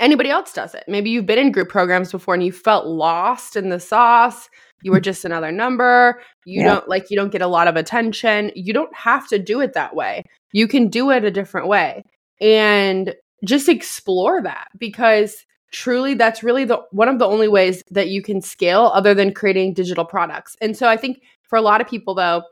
anybody 0.00 0.30
else 0.30 0.52
does 0.52 0.74
it. 0.74 0.84
Maybe 0.88 1.10
you've 1.10 1.26
been 1.26 1.38
in 1.38 1.52
group 1.52 1.68
programs 1.68 2.12
before 2.12 2.34
and 2.34 2.44
you 2.44 2.52
felt 2.52 2.86
lost 2.86 3.56
in 3.56 3.68
the 3.68 3.80
sauce. 3.80 4.48
You 4.82 4.92
were 4.92 5.00
just 5.00 5.24
another 5.24 5.50
number. 5.50 6.20
You 6.44 6.60
yeah. 6.60 6.74
don't 6.74 6.88
like 6.88 7.10
you 7.10 7.16
don't 7.16 7.32
get 7.32 7.42
a 7.42 7.46
lot 7.46 7.68
of 7.68 7.76
attention. 7.76 8.52
You 8.54 8.72
don't 8.72 8.94
have 8.94 9.26
to 9.28 9.38
do 9.38 9.60
it 9.60 9.72
that 9.72 9.96
way. 9.96 10.22
You 10.52 10.68
can 10.68 10.88
do 10.88 11.10
it 11.10 11.24
a 11.24 11.30
different 11.30 11.68
way. 11.68 12.02
And 12.40 13.14
just 13.44 13.68
explore 13.68 14.42
that 14.42 14.68
because 14.78 15.44
truly 15.72 16.14
that's 16.14 16.42
really 16.42 16.64
the 16.64 16.80
one 16.90 17.08
of 17.08 17.18
the 17.18 17.26
only 17.26 17.48
ways 17.48 17.82
that 17.90 18.08
you 18.08 18.22
can 18.22 18.40
scale 18.40 18.90
other 18.94 19.14
than 19.14 19.32
creating 19.32 19.74
digital 19.74 20.04
products. 20.04 20.56
And 20.60 20.76
so 20.76 20.88
I 20.88 20.96
think 20.96 21.20
for 21.42 21.56
a 21.56 21.62
lot 21.62 21.80
of 21.80 21.88
people 21.88 22.14
though, 22.14 22.42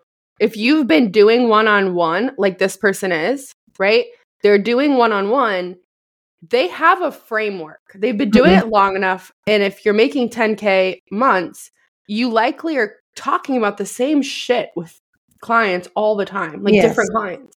if 0.40 0.56
you've 0.56 0.86
been 0.86 1.10
doing 1.10 1.48
one-on-one 1.48 2.32
like 2.38 2.58
this 2.58 2.76
person 2.76 3.12
is, 3.12 3.54
right? 3.78 4.06
They're 4.44 4.58
doing 4.58 4.96
one 4.96 5.10
on 5.10 5.30
one, 5.30 5.76
they 6.50 6.68
have 6.68 7.00
a 7.00 7.10
framework. 7.10 7.80
They've 7.94 8.16
been 8.16 8.30
doing 8.30 8.50
mm-hmm. 8.52 8.68
it 8.68 8.70
long 8.70 8.94
enough. 8.94 9.32
And 9.46 9.62
if 9.62 9.86
you're 9.86 9.94
making 9.94 10.28
10K 10.28 11.00
months, 11.10 11.70
you 12.06 12.28
likely 12.28 12.76
are 12.76 12.96
talking 13.16 13.56
about 13.56 13.78
the 13.78 13.86
same 13.86 14.20
shit 14.20 14.68
with 14.76 15.00
clients 15.40 15.88
all 15.96 16.14
the 16.14 16.26
time, 16.26 16.62
like 16.62 16.74
yes. 16.74 16.84
different 16.86 17.10
clients. 17.12 17.56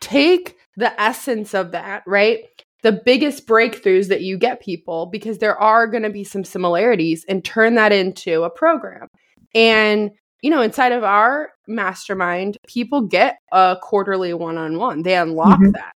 Take 0.00 0.56
the 0.76 1.00
essence 1.00 1.54
of 1.54 1.70
that, 1.70 2.02
right? 2.04 2.40
The 2.82 2.90
biggest 2.90 3.46
breakthroughs 3.46 4.08
that 4.08 4.22
you 4.22 4.36
get 4.36 4.60
people, 4.60 5.06
because 5.06 5.38
there 5.38 5.56
are 5.56 5.86
going 5.86 6.02
to 6.02 6.10
be 6.10 6.24
some 6.24 6.42
similarities, 6.42 7.24
and 7.28 7.44
turn 7.44 7.76
that 7.76 7.92
into 7.92 8.42
a 8.42 8.50
program. 8.50 9.06
And 9.54 10.10
you 10.42 10.50
know, 10.50 10.60
inside 10.60 10.92
of 10.92 11.04
our 11.04 11.52
mastermind, 11.66 12.58
people 12.66 13.00
get 13.02 13.38
a 13.52 13.78
quarterly 13.80 14.34
one 14.34 14.58
on 14.58 14.78
one. 14.78 15.02
They 15.02 15.16
unlock 15.16 15.60
mm-hmm. 15.60 15.70
that. 15.70 15.94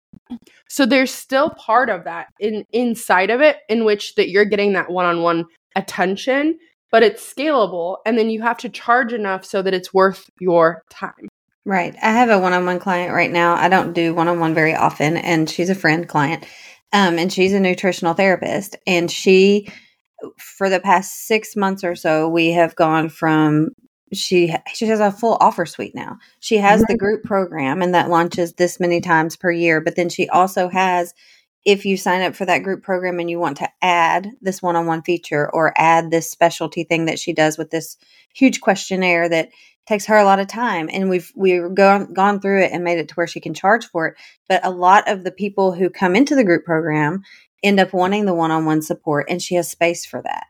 So 0.69 0.87
there's 0.87 1.13
still 1.13 1.51
part 1.51 1.91
of 1.91 2.05
that 2.05 2.29
in 2.41 2.65
inside 2.73 3.31
of 3.31 3.41
it 3.41 3.59
in 3.69 3.85
which 3.85 4.15
that 4.17 4.29
you're 4.29 4.45
getting 4.45 4.75
that 4.75 4.91
one-on-one 4.91 5.47
attention, 5.77 6.59
but 6.91 7.03
it's 7.03 7.23
scalable 7.23 7.99
and 8.07 8.19
then 8.19 8.31
you 8.31 8.43
have 8.43 8.59
to 8.59 8.69
charge 8.69 9.13
enough 9.13 9.45
so 9.45 9.63
that 9.63 9.75
it's 9.75 9.95
worth 9.95 10.31
your 10.41 10.83
time. 10.91 11.29
Right. 11.65 11.95
I 12.03 12.13
have 12.13 12.31
a 12.31 12.39
one-on-one 12.39 12.79
client 12.79 13.13
right 13.13 13.31
now. 13.31 13.55
I 13.55 13.69
don't 13.69 13.93
do 13.93 14.15
one-on-one 14.15 14.55
very 14.55 14.75
often 14.75 15.17
and 15.17 15.49
she's 15.49 15.71
a 15.71 15.75
friend 15.75 16.09
client. 16.09 16.47
Um, 16.93 17.19
and 17.19 17.31
she's 17.31 17.53
a 17.53 17.61
nutritional 17.61 18.15
therapist 18.15 18.77
and 18.87 19.11
she 19.11 19.69
for 20.39 20.69
the 20.71 20.81
past 20.81 21.27
6 21.27 21.55
months 21.55 21.85
or 21.85 21.95
so 21.95 22.29
we 22.29 22.53
have 22.53 22.75
gone 22.75 23.09
from 23.09 23.69
she 24.13 24.55
she 24.75 24.87
has 24.87 25.01
a 25.01 25.13
full 25.13 25.37
offer 25.41 25.67
suite 25.67 25.95
now. 25.95 26.19
She 26.41 26.59
has 26.59 26.83
the 26.83 26.97
group 26.97 27.25
program 27.25 27.83
and 27.83 27.95
that 27.95 28.11
launches 28.11 28.55
this 28.55 28.81
many 28.81 29.01
times 29.01 29.37
per 29.37 29.51
year, 29.51 29.81
but 29.81 29.97
then 29.97 30.09
she 30.09 30.29
also 30.29 30.69
has 30.69 31.15
if 31.65 31.85
you 31.85 31.97
sign 31.97 32.23
up 32.23 32.35
for 32.35 32.47
that 32.47 32.63
group 32.63 32.83
program 32.83 33.19
and 33.19 33.29
you 33.29 33.39
want 33.39 33.59
to 33.59 33.69
add 33.83 34.31
this 34.41 34.63
one-on-one 34.63 35.03
feature 35.03 35.51
or 35.53 35.75
add 35.77 36.11
this 36.11 36.31
specialty 36.31 36.85
thing 36.85 37.07
that 37.07 37.19
she 37.19 37.33
does 37.33 37.59
with 37.59 37.71
this 37.71 37.97
huge 38.33 38.61
questionnaire 38.61 39.29
that 39.29 39.51
takes 39.87 40.07
her 40.07 40.17
a 40.17 40.25
lot 40.25 40.39
of 40.39 40.47
time 40.47 40.89
and 40.93 41.09
we've 41.09 41.33
we've 41.35 41.75
gone 41.75 42.13
gone 42.13 42.41
through 42.41 42.63
it 42.63 42.73
and 42.73 42.85
made 42.85 42.99
it 42.99 43.09
to 43.09 43.15
where 43.15 43.27
she 43.27 43.41
can 43.41 43.55
charge 43.55 43.87
for 43.87 44.07
it 44.07 44.15
but 44.49 44.65
a 44.65 44.71
lot 44.71 45.09
of 45.09 45.25
the 45.25 45.31
people 45.31 45.73
who 45.73 45.89
come 45.91 46.15
into 46.15 46.35
the 46.35 46.45
group 46.45 46.65
program 46.65 47.23
end 47.63 47.81
up 47.81 47.93
wanting 47.93 48.25
the 48.25 48.35
one-on-one 48.35 48.83
support 48.83 49.27
and 49.29 49.43
she 49.43 49.55
has 49.55 49.71
space 49.71 50.05
for 50.05 50.23
that 50.23 50.45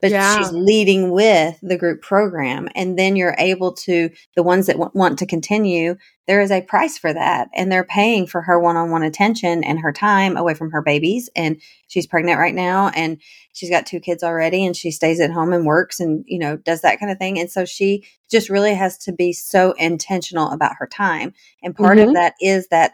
but 0.00 0.10
Yeah. 0.10 0.38
she's 0.38 0.52
leading 0.52 1.10
with 1.10 1.58
the 1.62 1.76
group 1.76 2.02
program. 2.02 2.68
And 2.74 2.98
then 2.98 3.16
you're 3.16 3.34
able 3.38 3.72
to, 3.74 4.10
the 4.36 4.42
ones 4.42 4.66
that 4.66 4.74
w- 4.74 4.90
want 4.94 5.18
to 5.18 5.26
continue, 5.26 5.96
there 6.26 6.40
is 6.40 6.50
a 6.50 6.60
price 6.60 6.98
for 6.98 7.12
that. 7.12 7.48
And 7.54 7.72
they're 7.72 7.84
paying 7.84 8.26
for 8.26 8.42
her 8.42 8.60
one 8.60 8.76
on 8.76 8.90
one 8.90 9.02
attention 9.02 9.64
and 9.64 9.80
her 9.80 9.92
time 9.92 10.36
away 10.36 10.54
from 10.54 10.70
her 10.70 10.82
babies. 10.82 11.30
And 11.34 11.60
she's 11.88 12.06
pregnant 12.06 12.38
right 12.38 12.54
now 12.54 12.88
and 12.94 13.18
she's 13.54 13.70
got 13.70 13.86
two 13.86 13.98
kids 13.98 14.22
already 14.22 14.64
and 14.64 14.76
she 14.76 14.90
stays 14.90 15.20
at 15.20 15.30
home 15.32 15.52
and 15.52 15.64
works 15.66 16.00
and, 16.00 16.22
you 16.26 16.38
know, 16.38 16.56
does 16.58 16.82
that 16.82 17.00
kind 17.00 17.10
of 17.10 17.18
thing. 17.18 17.38
And 17.38 17.50
so 17.50 17.64
she 17.64 18.04
just 18.30 18.50
really 18.50 18.74
has 18.74 18.98
to 18.98 19.12
be 19.12 19.32
so 19.32 19.72
intentional 19.78 20.50
about 20.50 20.74
her 20.78 20.86
time. 20.86 21.32
And 21.62 21.74
part 21.74 21.98
Mhm. 21.98 22.08
of 22.08 22.14
that 22.14 22.34
is 22.40 22.68
that 22.68 22.92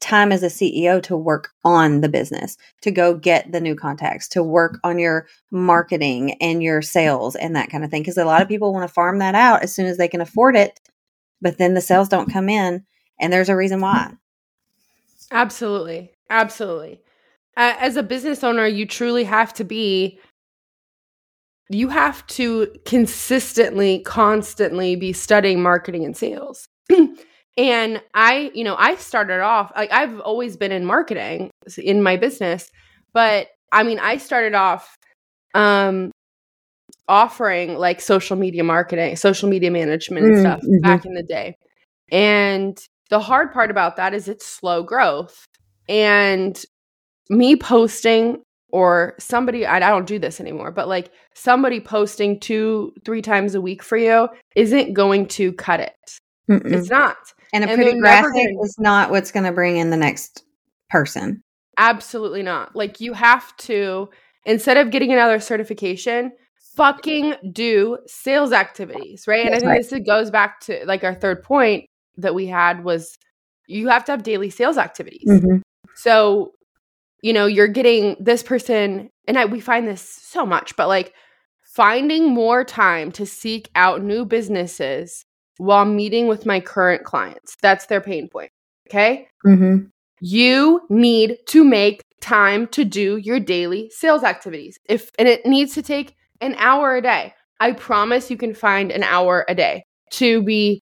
time 0.00 0.30
as 0.30 0.42
a 0.42 0.48
CEO 0.48 1.02
to 1.02 1.16
work 1.16 1.50
on 1.64 2.00
the 2.00 2.08
business, 2.08 2.56
to 2.82 2.90
go 2.90 3.14
get 3.14 3.50
the 3.50 3.60
new 3.60 3.74
contacts, 3.74 4.28
to 4.28 4.42
work 4.42 4.78
on 4.84 4.98
your 4.98 5.26
marketing 5.50 6.34
and 6.40 6.62
your 6.62 6.82
sales 6.82 7.34
and 7.34 7.56
that 7.56 7.70
kind 7.70 7.84
of 7.84 7.90
thing. 7.90 8.02
Because 8.02 8.18
a 8.18 8.24
lot 8.24 8.42
of 8.42 8.48
people 8.48 8.72
want 8.72 8.86
to 8.86 8.92
farm 8.92 9.18
that 9.18 9.34
out 9.34 9.62
as 9.62 9.74
soon 9.74 9.86
as 9.86 9.96
they 9.96 10.08
can 10.08 10.20
afford 10.20 10.56
it, 10.56 10.80
but 11.40 11.58
then 11.58 11.74
the 11.74 11.80
sales 11.80 12.08
don't 12.08 12.32
come 12.32 12.48
in. 12.48 12.84
And 13.18 13.32
there's 13.32 13.48
a 13.48 13.56
reason 13.56 13.80
why. 13.80 14.12
Absolutely. 15.30 16.12
Absolutely. 16.28 17.00
Uh, 17.56 17.74
as 17.78 17.96
a 17.96 18.02
business 18.02 18.44
owner, 18.44 18.66
you 18.66 18.86
truly 18.86 19.24
have 19.24 19.54
to 19.54 19.64
be, 19.64 20.20
you 21.70 21.88
have 21.88 22.26
to 22.26 22.70
consistently, 22.84 24.00
constantly 24.00 24.94
be 24.94 25.12
studying 25.12 25.62
marketing 25.62 26.04
and 26.04 26.16
sales. 26.16 26.68
and 27.56 28.02
I, 28.14 28.50
you 28.54 28.64
know, 28.64 28.76
I 28.78 28.96
started 28.96 29.40
off, 29.40 29.72
like, 29.74 29.92
I've 29.92 30.20
always 30.20 30.56
been 30.56 30.72
in 30.72 30.84
marketing 30.84 31.50
in 31.78 32.02
my 32.02 32.16
business, 32.16 32.70
but 33.12 33.48
I 33.72 33.82
mean, 33.82 33.98
I 33.98 34.18
started 34.18 34.54
off, 34.54 34.94
um, 35.54 36.10
offering 37.08 37.76
like 37.76 38.00
social 38.00 38.36
media 38.36 38.64
marketing, 38.64 39.16
social 39.16 39.48
media 39.48 39.70
management 39.70 40.26
and 40.26 40.36
Mm, 40.36 40.40
stuff 40.40 40.60
mhm. 40.62 40.82
back 40.82 41.06
in 41.06 41.14
the 41.14 41.22
day. 41.22 41.54
And 42.10 42.76
the 43.10 43.20
hard 43.20 43.52
part 43.52 43.70
about 43.70 43.96
that 43.96 44.14
is 44.14 44.28
it's 44.28 44.46
slow 44.46 44.82
growth. 44.82 45.44
And 45.88 46.60
me 47.30 47.56
posting 47.56 48.42
or 48.70 49.14
somebody, 49.18 49.64
I, 49.64 49.76
I 49.76 49.90
don't 49.90 50.06
do 50.06 50.18
this 50.18 50.40
anymore, 50.40 50.72
but 50.72 50.88
like 50.88 51.10
somebody 51.34 51.80
posting 51.80 52.40
two, 52.40 52.92
three 53.04 53.22
times 53.22 53.54
a 53.54 53.60
week 53.60 53.82
for 53.82 53.96
you 53.96 54.28
isn't 54.56 54.92
going 54.94 55.26
to 55.28 55.52
cut 55.52 55.80
it. 55.80 55.94
Mm-mm. 56.50 56.72
It's 56.72 56.90
not. 56.90 57.16
and 57.52 57.64
a 57.64 57.68
and 57.68 57.76
pretty 57.76 57.98
graphic 57.98 58.32
gonna- 58.32 58.62
is 58.62 58.76
not 58.78 59.10
what's 59.10 59.32
going 59.32 59.44
to 59.46 59.52
bring 59.52 59.76
in 59.76 59.90
the 59.90 59.96
next 59.96 60.44
person. 60.90 61.42
Absolutely 61.78 62.42
not. 62.42 62.74
Like 62.74 63.00
you 63.00 63.12
have 63.12 63.56
to, 63.58 64.08
instead 64.44 64.76
of 64.76 64.90
getting 64.90 65.12
another 65.12 65.40
certification, 65.40 66.32
fucking 66.76 67.34
do 67.52 67.98
sales 68.06 68.52
activities, 68.52 69.24
right? 69.26 69.44
and 69.46 69.54
I 69.54 69.58
think 69.58 69.68
right. 69.70 69.86
this 69.88 70.00
goes 70.06 70.30
back 70.30 70.60
to 70.62 70.84
like 70.86 71.04
our 71.04 71.14
third 71.14 71.42
point 71.42 71.84
that 72.16 72.34
we 72.34 72.46
had 72.46 72.82
was 72.84 73.16
you 73.66 73.88
have 73.88 74.04
to 74.06 74.12
have 74.12 74.22
daily 74.22 74.48
sales 74.48 74.78
activities. 74.78 75.28
Mhm. 75.28 75.60
So, 75.96 76.52
you 77.22 77.32
know, 77.32 77.46
you're 77.46 77.68
getting 77.68 78.16
this 78.20 78.42
person, 78.42 79.10
and 79.26 79.38
I 79.38 79.44
we 79.46 79.60
find 79.60 79.86
this 79.86 80.00
so 80.00 80.46
much, 80.46 80.76
but 80.76 80.88
like 80.88 81.12
finding 81.62 82.32
more 82.32 82.64
time 82.64 83.12
to 83.12 83.26
seek 83.26 83.68
out 83.74 84.02
new 84.02 84.24
businesses 84.24 85.25
while 85.58 85.84
meeting 85.84 86.26
with 86.26 86.46
my 86.46 86.60
current 86.60 87.04
clients. 87.04 87.56
That's 87.62 87.86
their 87.86 88.00
pain 88.00 88.28
point. 88.28 88.50
Okay. 88.88 89.28
Mhm. 89.44 89.88
You 90.20 90.82
need 90.88 91.38
to 91.48 91.64
make 91.64 92.02
time 92.20 92.66
to 92.68 92.84
do 92.84 93.16
your 93.18 93.38
daily 93.38 93.90
sales 93.94 94.22
activities. 94.24 94.78
If 94.88 95.10
and 95.18 95.28
it 95.28 95.44
needs 95.46 95.74
to 95.74 95.82
take 95.82 96.14
an 96.40 96.54
hour 96.58 96.96
a 96.96 97.02
day. 97.02 97.34
I 97.60 97.72
promise 97.72 98.30
you 98.30 98.36
can 98.36 98.54
find 98.54 98.90
an 98.92 99.02
hour 99.02 99.44
a 99.48 99.54
day 99.54 99.84
to 100.12 100.42
be 100.42 100.80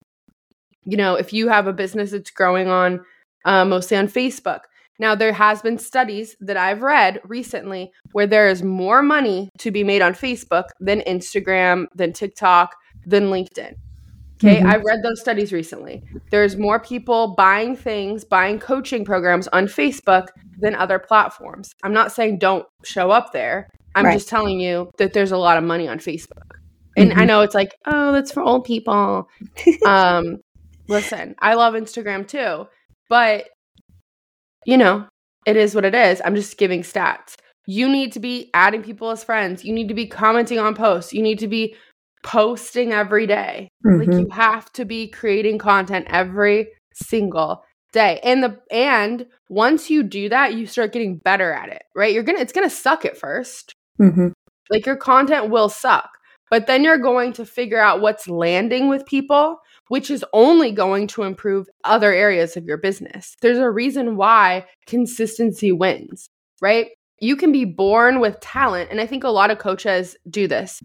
you 0.87 0.97
know, 0.97 1.15
if 1.15 1.33
you 1.33 1.47
have 1.47 1.65
a 1.67 1.73
business 1.73 2.11
that's 2.11 2.29
growing 2.29 2.67
on 2.67 3.01
uh, 3.45 3.65
mostly 3.65 3.97
on 3.97 4.07
Facebook. 4.07 4.61
Now 4.99 5.13
there 5.15 5.33
has 5.33 5.61
been 5.61 5.77
studies 5.77 6.35
that 6.39 6.57
I've 6.57 6.81
read 6.81 7.19
recently 7.25 7.91
where 8.13 8.27
there 8.27 8.47
is 8.47 8.63
more 8.63 9.01
money 9.03 9.49
to 9.59 9.71
be 9.71 9.83
made 9.83 10.01
on 10.01 10.13
Facebook 10.13 10.65
than 10.79 11.01
Instagram, 11.01 11.87
than 11.95 12.13
TikTok, 12.13 12.75
than 13.05 13.25
LinkedIn. 13.25 13.73
Okay, 14.43 14.59
Mhm. 14.59 14.65
I 14.65 14.75
read 14.77 15.01
those 15.01 15.21
studies 15.21 15.53
recently. 15.53 16.03
There's 16.29 16.57
more 16.57 16.79
people 16.79 17.35
buying 17.35 17.75
things, 17.75 18.25
buying 18.25 18.59
coaching 18.59 19.05
programs 19.05 19.47
on 19.49 19.67
Facebook 19.67 20.27
than 20.59 20.75
other 20.75 20.99
platforms. 20.99 21.71
I'm 21.83 21.93
not 21.93 22.11
saying 22.11 22.39
don't 22.39 22.65
show 22.83 23.11
up 23.11 23.31
there. 23.31 23.67
I'm 23.95 24.05
Right. 24.05 24.13
just 24.13 24.27
telling 24.27 24.59
you 24.59 24.89
that 24.97 25.13
there's 25.13 25.31
a 25.31 25.37
lot 25.37 25.57
of 25.57 25.63
money 25.63 25.87
on 25.87 25.99
Facebook. 25.99 26.43
And 26.97 27.13
I 27.13 27.23
Mhm. 27.23 27.27
know 27.27 27.41
it's 27.41 27.55
like, 27.55 27.73
oh, 27.85 28.11
that's 28.11 28.31
for 28.31 28.43
old 28.43 28.65
people. 28.65 29.29
um, 29.85 30.37
listen, 30.89 31.35
I 31.39 31.53
love 31.53 31.73
Instagram 31.73 32.27
too, 32.27 32.67
but 33.09 33.47
you 34.65 34.77
know, 34.77 35.05
it 35.45 35.55
is 35.57 35.75
what 35.75 35.85
it 35.85 35.93
is. 35.95 36.21
I'm 36.25 36.35
just 36.35 36.57
giving 36.57 36.81
stats. 36.81 37.35
You 37.67 37.87
need 37.89 38.11
to 38.13 38.19
be 38.19 38.49
adding 38.53 38.83
people 38.83 39.09
as 39.11 39.23
friends. 39.23 39.63
You 39.63 39.73
need 39.73 39.87
to 39.87 39.93
be 39.93 40.07
commenting 40.07 40.59
on 40.59 40.75
posts. 40.75 41.13
You 41.13 41.21
need 41.21 41.39
to 41.39 41.47
be 41.47 41.75
posting 42.25 42.91
every 42.91 43.27
day. 43.27 43.69
Like 43.85 44.09
Mhm. 44.09 44.19
you 44.19 44.29
have 44.31 44.71
to 44.73 44.83
be 44.83 45.07
creating 45.07 45.59
content 45.59 46.07
every 46.09 46.67
single 46.93 47.63
day. 47.93 48.19
And 48.23 48.43
the 48.43 48.59
and 48.71 49.27
once 49.47 49.89
you 49.89 50.03
do 50.03 50.27
that, 50.29 50.55
you 50.55 50.65
start 50.65 50.91
getting 50.91 51.17
better 51.17 51.53
at 51.53 51.69
it, 51.69 51.83
right? 51.95 52.11
You're 52.13 52.23
to 52.23 52.41
it's 52.41 52.51
going 52.51 52.67
to 52.67 52.75
suck 52.75 53.05
at 53.05 53.15
first. 53.17 53.73
Mhm. 54.01 54.33
Like 54.69 54.85
your 54.87 54.95
content 54.97 55.49
will 55.51 55.69
suck, 55.69 56.09
but 56.49 56.65
then 56.65 56.83
you're 56.83 56.97
going 56.97 57.31
to 57.33 57.45
figure 57.45 57.79
out 57.79 58.01
what's 58.01 58.27
landing 58.27 58.89
with 58.89 59.05
people, 59.05 59.59
which 59.89 60.09
is 60.09 60.25
only 60.33 60.71
going 60.71 61.05
to 61.09 61.21
improve 61.23 61.67
other 61.83 62.11
areas 62.11 62.57
of 62.57 62.65
your 62.65 62.77
business. 62.77 63.35
There's 63.41 63.59
a 63.59 63.69
reason 63.69 64.17
why 64.17 64.65
consistency 64.87 65.71
wins, 65.71 66.27
right? 66.59 66.87
You 67.19 67.35
can 67.35 67.51
be 67.51 67.63
born 67.65 68.19
with 68.19 68.39
talent, 68.41 68.89
and 68.91 68.99
I 68.99 69.05
think 69.05 69.23
a 69.23 69.29
lot 69.29 69.51
of 69.51 69.59
coaches 69.59 70.17
do 70.29 70.47
this. 70.47 70.81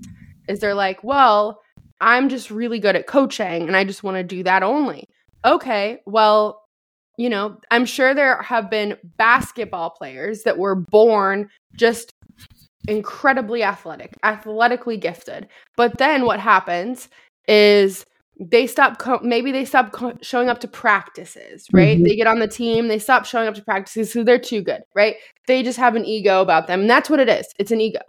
Is 0.50 0.60
they're 0.60 0.74
like, 0.74 1.02
"Well, 1.04 1.60
I'm 2.00 2.28
just 2.28 2.50
really 2.50 2.78
good 2.80 2.96
at 2.96 3.06
coaching 3.06 3.66
and 3.68 3.76
I 3.76 3.84
just 3.84 4.02
want 4.02 4.16
to 4.16 4.22
do 4.24 4.42
that 4.44 4.62
only." 4.62 5.04
Okay, 5.44 6.00
well, 6.06 6.62
you 7.18 7.30
know, 7.30 7.58
I'm 7.70 7.84
sure 7.86 8.14
there 8.14 8.42
have 8.42 8.70
been 8.70 8.96
basketball 9.18 9.90
players 9.90 10.42
that 10.44 10.58
were 10.58 10.74
born 10.74 11.50
just 11.76 12.12
incredibly 12.88 13.62
athletic, 13.62 14.16
athletically 14.22 14.96
gifted. 14.96 15.48
But 15.76 15.98
then 15.98 16.24
what 16.24 16.40
happens 16.40 17.08
is 17.46 18.04
they 18.40 18.66
stop 18.66 18.98
co- 18.98 19.20
maybe 19.22 19.52
they 19.52 19.64
stop 19.66 19.92
co- 19.92 20.16
showing 20.22 20.48
up 20.48 20.60
to 20.60 20.68
practices, 20.68 21.66
right? 21.72 21.98
Mhm. 21.98 22.04
They 22.04 22.16
get 22.16 22.26
on 22.26 22.38
the 22.38 22.48
team, 22.48 22.88
they 22.88 22.98
stop 22.98 23.26
showing 23.26 23.48
up 23.48 23.54
to 23.56 23.62
practices 23.64 24.12
so 24.12 24.24
they're 24.24 24.38
too 24.38 24.62
good, 24.62 24.82
right? 24.94 25.16
They 25.46 25.62
just 25.62 25.78
have 25.78 25.94
an 25.94 26.06
ego 26.06 26.40
about 26.40 26.66
them. 26.66 26.80
And 26.82 26.90
that's 26.90 27.10
what 27.10 27.20
it 27.20 27.28
is. 27.28 27.46
It's 27.58 27.70
an 27.70 27.80
ego. 27.80 28.00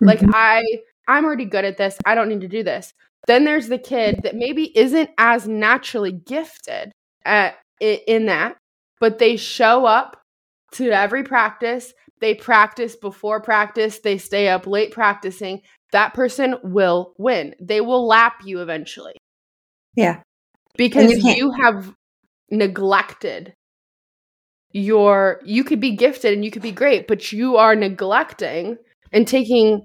Like 0.00 0.20
Mhm. 0.20 0.30
I 0.34 0.62
I'm 1.08 1.24
already 1.24 1.44
good 1.44 1.64
at 1.64 1.76
this. 1.76 1.98
I 2.04 2.14
don't 2.14 2.28
need 2.28 2.40
to 2.42 2.48
do 2.48 2.62
this. 2.62 2.92
Then 3.26 3.44
there's 3.44 3.68
the 3.68 3.78
kid 3.78 4.20
that 4.22 4.36
maybe 4.36 4.76
isn't 4.76 5.10
as 5.18 5.48
naturally 5.48 6.12
gifted 6.12 6.92
at 7.24 7.56
in 7.80 8.26
that, 8.26 8.56
but 9.00 9.18
they 9.18 9.36
show 9.36 9.84
up 9.84 10.20
to 10.72 10.90
every 10.90 11.24
practice. 11.24 11.92
They 12.20 12.34
practice 12.34 12.96
before 12.96 13.40
practice. 13.40 13.98
They 13.98 14.18
stay 14.18 14.48
up 14.48 14.66
late 14.66 14.92
practicing. 14.92 15.62
That 15.92 16.14
person 16.14 16.56
will 16.62 17.14
win. 17.18 17.54
They 17.60 17.80
will 17.80 18.06
lap 18.06 18.40
you 18.44 18.60
eventually 18.60 19.16
yeah. 19.96 20.20
because 20.76 21.10
you 21.10 21.32
you 21.32 21.50
have 21.52 21.92
neglected 22.50 23.54
your 24.72 25.40
you 25.44 25.64
could 25.64 25.80
be 25.80 25.96
gifted 25.96 26.34
and 26.34 26.44
you 26.44 26.50
could 26.50 26.62
be 26.62 26.70
great 26.70 27.08
but 27.08 27.32
you 27.32 27.56
are 27.56 27.74
neglecting 27.74 28.76
and 29.10 29.26
taking 29.26 29.82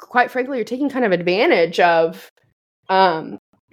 quite 0.00 0.30
frankly 0.30 0.58
you're 0.58 0.64
taking 0.64 0.88
kind 0.90 1.04
of 1.04 1.12
advantage 1.12 1.78
of 1.80 2.30
um 2.88 3.38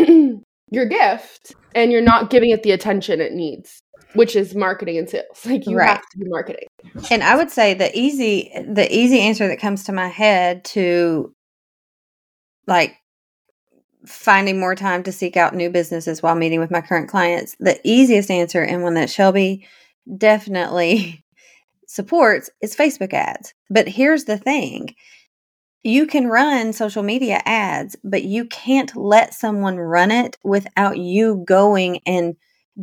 your 0.71 0.85
gift 0.85 1.55
and 1.73 1.91
you're 1.91 2.01
not 2.01 2.29
giving 2.29 2.49
it 2.51 2.63
the 2.63 2.71
attention 2.71 3.21
it 3.21 3.33
needs 3.33 3.81
which 4.13 4.35
is 4.35 4.53
marketing 4.55 4.97
and 4.97 5.09
sales 5.09 5.25
like 5.45 5.65
you 5.67 5.77
Right. 5.77 5.89
have 5.89 6.01
to 6.01 6.17
be 6.17 6.25
marketing 6.29 6.67
And 7.11 7.23
I 7.23 7.35
would 7.35 7.51
say 7.51 7.73
the 7.73 7.89
easy 7.97 8.51
the 8.67 8.87
easy 8.93 9.19
answer 9.21 9.47
that 9.47 9.59
comes 9.59 9.85
to 9.85 9.91
my 9.93 10.07
head 10.07 10.63
to 10.65 11.33
like 12.67 12.95
finding 14.05 14.59
more 14.59 14.75
time 14.75 15.03
to 15.03 15.11
seek 15.11 15.35
out 15.37 15.53
new 15.55 15.69
businesses 15.69 16.21
while 16.21 16.35
meeting 16.35 16.59
with 16.59 16.71
my 16.71 16.81
current 16.81 17.09
clients, 17.09 17.55
the 17.59 17.79
easiest 17.83 18.31
answer 18.31 18.61
and 18.61 18.83
one 18.83 18.93
that 18.93 19.09
Shelby 19.09 19.67
definitely 20.17 21.23
supports 21.87 22.49
is 22.61 22.75
Facebook 22.75 23.13
ads. 23.13 23.53
But 23.69 23.87
here's 23.87 24.25
the 24.25 24.37
thing. 24.37 24.95
You 25.83 26.07
can 26.07 26.27
run 26.27 26.73
social 26.73 27.03
media 27.03 27.41
ads, 27.45 27.95
but 28.03 28.23
you 28.23 28.45
can't 28.45 28.95
let 28.95 29.33
someone 29.33 29.77
run 29.77 30.11
it 30.11 30.37
without 30.43 30.97
you 30.97 31.43
going 31.47 32.01
and 32.05 32.35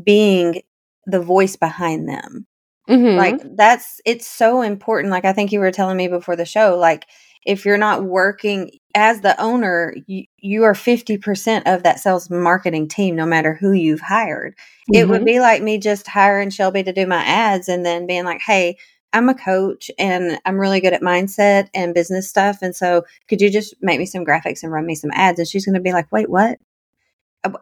being 0.02 0.62
the 1.06 1.20
voice 1.20 1.56
behind 1.56 2.08
them 2.08 2.46
Mhm. 2.88 3.16
like 3.16 3.56
that's 3.56 4.00
it's 4.04 4.26
so 4.26 4.60
important 4.62 5.10
like 5.10 5.24
i 5.24 5.32
think 5.32 5.52
you 5.52 5.60
were 5.60 5.70
telling 5.70 5.96
me 5.96 6.08
before 6.08 6.36
the 6.36 6.44
show 6.44 6.76
like 6.76 7.06
if 7.44 7.64
you're 7.64 7.78
not 7.78 8.04
working 8.04 8.70
as 8.94 9.20
the 9.20 9.40
owner, 9.40 9.94
you, 10.06 10.24
you 10.38 10.62
are 10.64 10.72
50% 10.72 11.62
of 11.66 11.82
that 11.82 12.00
sales 12.00 12.30
marketing 12.30 12.88
team, 12.88 13.16
no 13.16 13.26
matter 13.26 13.54
who 13.54 13.72
you've 13.72 14.00
hired. 14.00 14.54
Mm-hmm. 14.54 14.94
It 14.94 15.08
would 15.08 15.16
mm-hmm. 15.18 15.24
be 15.24 15.40
like 15.40 15.62
me 15.62 15.78
just 15.78 16.06
hiring 16.06 16.50
Shelby 16.50 16.82
to 16.84 16.92
do 16.92 17.06
my 17.06 17.22
ads 17.22 17.68
and 17.68 17.84
then 17.84 18.06
being 18.06 18.24
like, 18.24 18.40
hey, 18.40 18.76
I'm 19.14 19.28
a 19.28 19.34
coach 19.34 19.90
and 19.98 20.38
I'm 20.44 20.58
really 20.58 20.80
good 20.80 20.92
at 20.92 21.00
mindset 21.00 21.68
and 21.72 21.94
business 21.94 22.28
stuff. 22.28 22.58
And 22.60 22.74
so 22.74 23.04
could 23.28 23.40
you 23.40 23.48
just 23.50 23.74
make 23.80 23.98
me 23.98 24.06
some 24.06 24.24
graphics 24.24 24.62
and 24.62 24.72
run 24.72 24.84
me 24.84 24.96
some 24.96 25.12
ads? 25.14 25.38
And 25.38 25.48
she's 25.48 25.64
going 25.64 25.76
to 25.76 25.80
be 25.80 25.92
like, 25.92 26.10
wait, 26.12 26.28
what? 26.28 26.58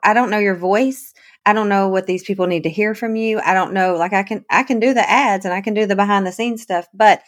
I 0.03 0.15
don't 0.15 0.31
know 0.31 0.39
your 0.39 0.55
voice. 0.55 1.13
I 1.45 1.53
don't 1.53 1.69
know 1.69 1.89
what 1.89 2.07
these 2.07 2.23
people 2.23 2.47
need 2.47 2.63
to 2.63 2.71
hear 2.71 2.95
from 2.95 3.17
you. 3.17 3.39
I 3.41 3.53
don't 3.53 3.75
know. 3.75 3.97
Like 3.97 4.13
I 4.13 4.23
can, 4.23 4.45
I 4.49 4.63
can 4.63 4.81
do 4.81 4.95
the 4.95 5.09
ads 5.09 5.45
and 5.45 5.53
I 5.53 5.61
can 5.61 5.75
do 5.75 5.87
the 5.87 5.97
behind 5.97 6.27
the 6.27 6.33
scenes 6.33 6.63
stuff, 6.63 6.89
but 6.95 7.23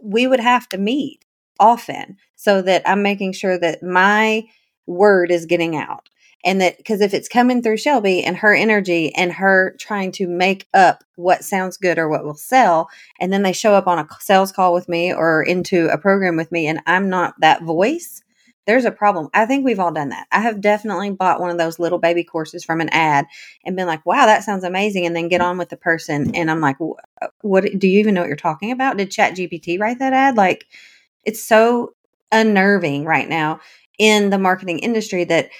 we 0.00 0.26
would 0.26 0.40
have 0.40 0.68
to 0.68 0.78
meet 0.78 1.24
often 1.58 2.16
so 2.36 2.62
that 2.62 2.88
I'm 2.88 3.02
making 3.02 3.32
sure 3.32 3.58
that 3.58 3.82
my 3.82 4.44
word 4.86 5.30
is 5.30 5.46
getting 5.46 5.76
out. 5.76 6.08
And 6.44 6.60
that 6.60 6.76
because 6.76 7.00
if 7.00 7.14
it's 7.14 7.28
coming 7.28 7.62
through 7.62 7.78
Shelby 7.78 8.22
and 8.22 8.36
her 8.36 8.54
energy 8.54 9.14
and 9.14 9.32
her 9.32 9.74
trying 9.80 10.12
to 10.12 10.28
make 10.28 10.68
up 10.74 11.02
what 11.16 11.42
sounds 11.42 11.78
good 11.78 11.98
or 11.98 12.08
what 12.08 12.24
will 12.24 12.34
sell, 12.34 12.90
and 13.18 13.32
then 13.32 13.42
they 13.42 13.52
show 13.52 13.74
up 13.74 13.86
on 13.86 13.98
a 13.98 14.06
sales 14.20 14.52
call 14.52 14.74
with 14.74 14.88
me 14.88 15.12
or 15.12 15.42
into 15.42 15.88
a 15.88 15.98
program 15.98 16.36
with 16.36 16.52
me, 16.52 16.66
and 16.66 16.80
I'm 16.86 17.08
not 17.08 17.34
that 17.40 17.62
voice, 17.62 18.22
there's 18.66 18.84
a 18.84 18.90
problem. 18.90 19.28
I 19.34 19.46
think 19.46 19.64
we've 19.64 19.80
all 19.80 19.92
done 19.92 20.10
that. 20.10 20.26
I 20.32 20.40
have 20.40 20.60
definitely 20.60 21.10
bought 21.10 21.40
one 21.40 21.50
of 21.50 21.58
those 21.58 21.78
little 21.78 21.98
baby 21.98 22.24
courses 22.24 22.64
from 22.64 22.80
an 22.80 22.88
ad 22.90 23.26
and 23.64 23.76
been 23.76 23.86
like, 23.86 24.04
wow, 24.06 24.26
that 24.26 24.44
sounds 24.44 24.64
amazing. 24.64 25.04
And 25.06 25.14
then 25.14 25.28
get 25.28 25.42
on 25.42 25.58
with 25.58 25.68
the 25.68 25.76
person. 25.76 26.34
And 26.34 26.50
I'm 26.50 26.60
like, 26.60 26.76
what 27.42 27.64
do 27.78 27.88
you 27.88 28.00
even 28.00 28.14
know 28.14 28.22
what 28.22 28.28
you're 28.28 28.36
talking 28.36 28.70
about? 28.70 28.96
Did 28.96 29.10
Chat 29.10 29.34
GPT 29.34 29.78
write 29.78 29.98
that 29.98 30.14
ad? 30.14 30.36
Like, 30.36 30.66
it's 31.24 31.42
so 31.42 31.94
unnerving 32.32 33.04
right 33.04 33.28
now 33.28 33.60
in 33.98 34.30
the 34.30 34.38
marketing 34.38 34.78
industry 34.78 35.24
that 35.24 35.50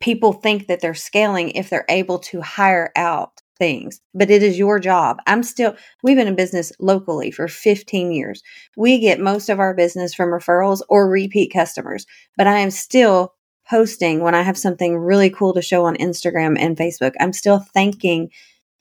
people 0.00 0.32
think 0.32 0.66
that 0.66 0.80
they're 0.80 0.94
scaling 0.94 1.50
if 1.50 1.70
they're 1.70 1.84
able 1.88 2.18
to 2.18 2.40
hire 2.40 2.90
out 2.96 3.40
things, 3.58 4.00
but 4.14 4.30
it 4.30 4.42
is 4.42 4.58
your 4.58 4.80
job. 4.80 5.18
I'm 5.26 5.42
still, 5.42 5.76
we've 6.02 6.16
been 6.16 6.26
in 6.26 6.34
business 6.34 6.72
locally 6.80 7.30
for 7.30 7.46
15 7.46 8.10
years. 8.10 8.42
We 8.76 8.98
get 8.98 9.20
most 9.20 9.48
of 9.48 9.60
our 9.60 9.74
business 9.74 10.14
from 10.14 10.30
referrals 10.30 10.80
or 10.88 11.08
repeat 11.08 11.52
customers, 11.52 12.06
but 12.36 12.46
I 12.46 12.58
am 12.60 12.70
still 12.70 13.34
posting 13.68 14.20
when 14.20 14.34
I 14.34 14.42
have 14.42 14.58
something 14.58 14.96
really 14.96 15.30
cool 15.30 15.52
to 15.52 15.62
show 15.62 15.84
on 15.84 15.96
Instagram 15.96 16.56
and 16.58 16.76
Facebook. 16.76 17.12
I'm 17.20 17.32
still 17.32 17.58
thanking 17.58 18.30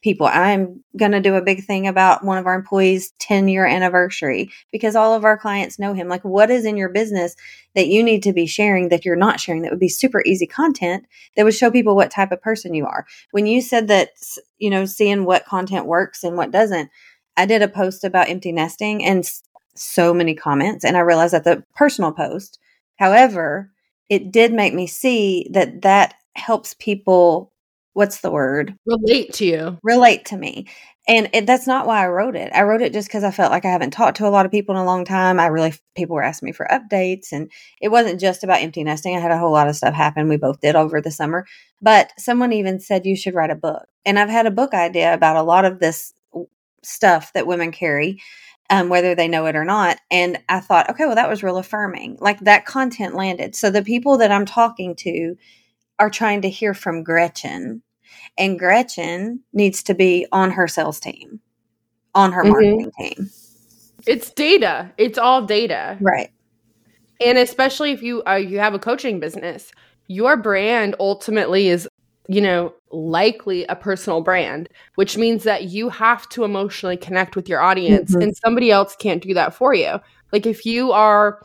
people. 0.02 0.28
I'm 0.28 0.84
going 0.98 1.12
to 1.12 1.20
do 1.20 1.36
a 1.36 1.42
big 1.42 1.64
thing 1.64 1.88
about 1.88 2.24
one 2.24 2.38
of 2.38 2.46
our 2.46 2.56
employees' 2.56 3.12
10 3.20 3.48
year 3.48 3.66
anniversary 3.66 4.50
because 4.72 4.96
all 4.96 5.14
of 5.14 5.26
our 5.26 5.38
clients 5.38 5.80
know 5.80 5.94
him. 5.94 6.08
Like, 6.08 6.24
what 6.24 6.50
is 6.50 6.66
in 6.66 6.78
your 6.78 6.90
business 6.90 7.36
that 7.76 7.88
you 7.88 8.02
need 8.02 8.24
to 8.24 8.34
be 8.34 8.46
sharing 8.46 8.90
that 8.90 9.06
you're 9.06 9.16
not 9.16 9.40
sharing 9.40 9.62
that 9.64 9.72
would 9.72 9.80
be 9.80 9.90
super 9.90 10.24
easy 10.26 10.48
content 10.48 11.06
that 11.36 11.44
would 11.44 11.56
show 11.56 11.70
people 11.70 11.96
what 11.96 12.12
type 12.12 12.32
of 12.32 12.42
person 12.42 12.74
you 12.74 12.86
are? 12.86 13.06
When 13.32 13.46
you 13.46 13.62
said 13.62 13.88
that, 13.90 14.12
you 14.58 14.70
know, 14.70 14.86
seeing 14.86 15.26
what 15.26 15.46
content 15.46 15.86
works 15.86 16.24
and 16.24 16.38
what 16.38 16.52
doesn't, 16.52 16.90
I 17.36 17.46
did 17.46 17.62
a 17.62 17.68
post 17.68 18.04
about 18.04 18.30
empty 18.30 18.52
nesting 18.52 19.04
and 19.04 19.30
so 19.76 20.14
many 20.14 20.36
comments. 20.36 20.84
And 20.84 20.98
I 20.98 21.02
realized 21.02 21.34
that 21.34 21.44
the 21.44 21.64
personal 21.76 22.12
post, 22.12 22.60
however, 22.98 23.72
it 24.10 24.32
did 24.32 24.52
make 24.54 24.74
me 24.74 24.88
see 24.88 25.48
that 25.52 25.82
that 25.84 26.16
helps 26.36 26.74
people 26.74 27.52
what's 28.00 28.22
the 28.22 28.32
word? 28.32 28.78
Relate 28.86 29.34
to 29.34 29.46
you. 29.46 29.78
Relate 29.84 30.24
to 30.28 30.38
me. 30.38 30.68
And 31.06 31.30
it, 31.34 31.46
that's 31.46 31.68
not 31.68 31.86
why 31.86 32.02
I 32.02 32.08
wrote 32.08 32.38
it. 32.38 32.50
I 32.54 32.62
wrote 32.62 32.82
it 32.82 32.94
just 32.94 33.10
because 33.10 33.26
I 33.26 33.32
felt 33.32 33.52
like 33.52 33.66
I 33.66 33.72
haven't 33.72 33.92
talked 33.92 34.16
to 34.18 34.26
a 34.26 34.30
lot 34.30 34.46
of 34.46 34.54
people 34.54 34.74
in 34.74 34.82
a 34.82 34.86
long 34.86 35.04
time. 35.04 35.38
I 35.38 35.48
really, 35.48 35.74
people 35.98 36.16
were 36.16 36.24
asking 36.24 36.46
me 36.46 36.54
for 36.54 36.66
updates. 36.72 37.34
And 37.34 37.52
it 37.82 37.90
wasn't 37.90 38.22
just 38.22 38.46
about 38.46 38.62
empty 38.62 38.86
nesting. 38.86 39.18
I 39.18 39.20
had 39.20 39.32
a 39.32 39.38
whole 39.38 39.52
lot 39.52 39.68
of 39.68 39.76
stuff 39.76 39.94
happen. 39.94 40.30
We 40.30 40.38
both 40.38 40.62
did 40.62 40.78
over 40.78 41.02
the 41.02 41.12
summer. 41.12 41.46
But 41.82 42.14
someone 42.18 42.54
even 42.54 42.80
said 42.80 43.06
you 43.06 43.18
should 43.18 43.34
write 43.34 43.50
a 43.50 43.56
book. 43.56 43.86
And 44.06 44.18
I've 44.18 44.30
had 44.30 44.46
a 44.46 44.52
book 44.52 44.74
idea 44.74 45.14
about 45.14 45.36
a 45.36 45.44
lot 45.44 45.66
of 45.66 45.80
this 45.80 46.14
stuff 46.84 47.34
that 47.34 47.48
women 47.48 47.74
carry. 47.74 48.22
Um, 48.70 48.88
whether 48.88 49.16
they 49.16 49.28
know 49.28 49.48
it 49.48 49.56
or 49.56 49.66
not. 49.66 50.00
And 50.12 50.38
I 50.48 50.60
thought, 50.60 50.92
okay, 50.92 51.08
well, 51.08 51.16
that 51.16 51.28
was 51.28 51.42
real 51.42 51.58
affirming. 51.58 52.20
Like 52.22 52.40
that 52.42 52.68
content 52.68 53.16
landed. 53.16 53.56
So 53.56 53.72
the 53.72 53.82
people 53.82 54.20
that 54.20 54.32
I'm 54.32 54.46
talking 54.46 54.96
to 54.98 55.36
are 55.98 56.10
trying 56.12 56.44
to 56.44 56.50
hear 56.50 56.74
from 56.76 57.04
Gretchen 57.04 57.82
and 58.40 58.58
Gretchen 58.58 59.42
needs 59.54 59.84
to 59.84 59.94
be 59.94 60.26
on 60.32 60.50
her 60.52 60.68
sales 60.68 61.00
team, 61.00 61.40
on 62.16 62.32
her 62.32 62.42
mm-hmm. 62.42 62.52
marketing 62.52 62.92
team. 62.98 63.30
It's 64.08 64.32
data. 64.32 64.92
It's 64.98 65.18
all 65.18 65.46
data. 65.46 65.98
Right. 66.00 66.32
And 67.22 67.38
especially 67.38 67.92
if 67.92 68.02
you 68.02 68.24
uh, 68.26 68.36
you 68.36 68.60
have 68.60 68.74
a 68.74 68.80
coaching 68.80 69.20
business, 69.20 69.72
your 70.08 70.38
brand 70.38 70.96
ultimately 71.00 71.68
is, 71.68 71.88
you 72.30 72.40
know, 72.40 72.74
likely 72.92 73.66
a 73.66 73.76
personal 73.76 74.22
brand, 74.22 74.70
which 74.96 75.18
means 75.18 75.44
that 75.44 75.66
you 75.66 75.90
have 75.90 76.28
to 76.30 76.46
emotionally 76.46 76.98
connect 76.98 77.36
with 77.36 77.50
your 77.50 77.60
audience 77.60 78.12
mm-hmm. 78.12 78.22
and 78.22 78.38
somebody 78.38 78.72
else 78.72 78.96
can't 78.96 79.22
do 79.22 79.34
that 79.34 79.54
for 79.54 79.74
you. 79.74 80.00
Like 80.32 80.46
if 80.46 80.66
you 80.66 80.94
are 80.94 81.42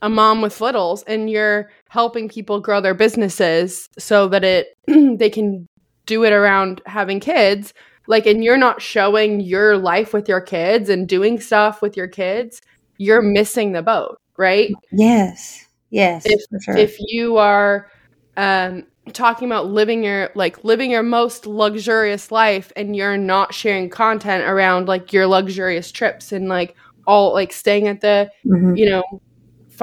a 0.00 0.08
mom 0.08 0.40
with 0.40 0.60
littles 0.60 1.02
and 1.04 1.30
you're 1.30 1.70
helping 1.88 2.28
people 2.28 2.58
grow 2.58 2.80
their 2.80 2.94
businesses 2.94 3.88
so 3.98 4.28
that 4.28 4.42
it 4.42 4.76
they 5.18 5.30
can 5.30 5.68
do 6.12 6.24
it 6.24 6.32
around 6.32 6.82
having 6.84 7.20
kids 7.20 7.72
like 8.06 8.26
and 8.26 8.44
you're 8.44 8.58
not 8.58 8.82
showing 8.82 9.40
your 9.40 9.78
life 9.78 10.12
with 10.12 10.28
your 10.28 10.40
kids 10.42 10.90
and 10.90 11.08
doing 11.08 11.40
stuff 11.40 11.80
with 11.80 11.96
your 11.96 12.08
kids 12.08 12.60
you're 12.98 13.22
missing 13.22 13.72
the 13.72 13.82
boat 13.82 14.20
right 14.36 14.70
yes 14.90 15.66
yes 15.88 16.22
if, 16.26 16.40
sure. 16.62 16.76
if 16.76 16.96
you 16.98 17.38
are 17.38 17.90
um 18.36 18.84
talking 19.12 19.48
about 19.48 19.66
living 19.66 20.04
your 20.04 20.30
like 20.34 20.62
living 20.64 20.90
your 20.90 21.02
most 21.02 21.46
luxurious 21.46 22.30
life 22.30 22.70
and 22.76 22.94
you're 22.94 23.16
not 23.16 23.54
sharing 23.54 23.88
content 23.88 24.44
around 24.44 24.86
like 24.86 25.12
your 25.12 25.26
luxurious 25.26 25.90
trips 25.90 26.30
and 26.30 26.48
like 26.48 26.76
all 27.06 27.32
like 27.32 27.52
staying 27.52 27.88
at 27.88 28.02
the 28.02 28.30
mm-hmm. 28.46 28.76
you 28.76 28.88
know 28.88 29.02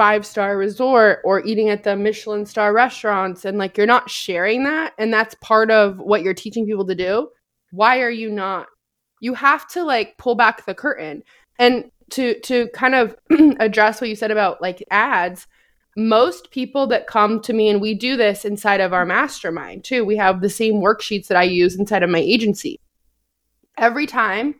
five 0.00 0.24
star 0.24 0.56
resort 0.56 1.18
or 1.24 1.44
eating 1.44 1.68
at 1.68 1.84
the 1.84 1.94
Michelin 1.94 2.46
star 2.46 2.72
restaurants 2.72 3.44
and 3.44 3.58
like 3.58 3.76
you're 3.76 3.86
not 3.86 4.08
sharing 4.08 4.64
that 4.64 4.94
and 4.96 5.12
that's 5.12 5.34
part 5.42 5.70
of 5.70 5.98
what 5.98 6.22
you're 6.22 6.32
teaching 6.32 6.64
people 6.64 6.86
to 6.86 6.94
do, 6.94 7.28
why 7.70 8.00
are 8.00 8.10
you 8.10 8.30
not? 8.30 8.66
You 9.20 9.34
have 9.34 9.68
to 9.72 9.84
like 9.84 10.16
pull 10.16 10.36
back 10.36 10.64
the 10.64 10.74
curtain. 10.74 11.22
And 11.58 11.90
to 12.12 12.40
to 12.40 12.68
kind 12.68 12.94
of 12.94 13.14
address 13.60 14.00
what 14.00 14.08
you 14.08 14.16
said 14.16 14.30
about 14.30 14.62
like 14.62 14.82
ads, 14.90 15.46
most 15.98 16.50
people 16.50 16.86
that 16.86 17.06
come 17.06 17.42
to 17.42 17.52
me 17.52 17.68
and 17.68 17.78
we 17.78 17.92
do 17.92 18.16
this 18.16 18.46
inside 18.46 18.80
of 18.80 18.94
our 18.94 19.04
mastermind 19.04 19.84
too. 19.84 20.06
We 20.06 20.16
have 20.16 20.40
the 20.40 20.48
same 20.48 20.76
worksheets 20.76 21.26
that 21.26 21.36
I 21.36 21.42
use 21.42 21.78
inside 21.78 22.02
of 22.02 22.08
my 22.08 22.20
agency. 22.20 22.80
Every 23.76 24.06
time 24.06 24.54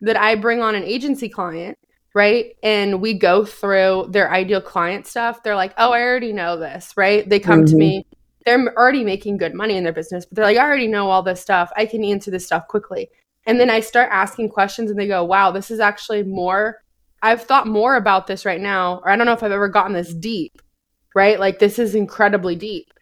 that 0.00 0.16
I 0.16 0.36
bring 0.36 0.62
on 0.62 0.74
an 0.74 0.84
agency 0.84 1.28
client, 1.28 1.76
right? 2.16 2.56
And 2.62 3.02
we 3.02 3.12
go 3.12 3.44
through 3.44 4.06
their 4.08 4.32
ideal 4.32 4.62
client 4.62 5.06
stuff. 5.06 5.42
They're 5.42 5.54
like, 5.54 5.74
oh, 5.76 5.92
I 5.92 6.00
already 6.00 6.32
know 6.32 6.56
this, 6.56 6.94
right? 6.96 7.28
They 7.28 7.38
come 7.38 7.58
mm-hmm. 7.58 7.72
to 7.72 7.76
me. 7.76 8.06
They're 8.46 8.74
already 8.74 9.04
making 9.04 9.36
good 9.36 9.52
money 9.52 9.76
in 9.76 9.84
their 9.84 9.92
business, 9.92 10.24
but 10.24 10.36
they're 10.36 10.46
like, 10.46 10.56
I 10.56 10.64
already 10.64 10.86
know 10.86 11.10
all 11.10 11.22
this 11.22 11.42
stuff. 11.42 11.70
I 11.76 11.84
can 11.84 12.02
answer 12.02 12.30
this 12.30 12.46
stuff 12.46 12.68
quickly. 12.68 13.10
And 13.44 13.60
then 13.60 13.68
I 13.68 13.80
start 13.80 14.08
asking 14.10 14.48
questions 14.48 14.90
and 14.90 14.98
they 14.98 15.06
go, 15.06 15.24
wow, 15.24 15.50
this 15.50 15.70
is 15.70 15.78
actually 15.78 16.22
more. 16.22 16.82
I've 17.20 17.42
thought 17.42 17.66
more 17.66 17.96
about 17.96 18.26
this 18.26 18.46
right 18.46 18.62
now, 18.62 19.02
or 19.04 19.10
I 19.10 19.16
don't 19.16 19.26
know 19.26 19.34
if 19.34 19.42
I've 19.42 19.52
ever 19.52 19.68
gotten 19.68 19.92
this 19.92 20.14
deep, 20.14 20.62
right? 21.14 21.38
Like, 21.38 21.58
this 21.58 21.78
is 21.78 21.94
incredibly 21.94 22.56
deep. 22.56 22.94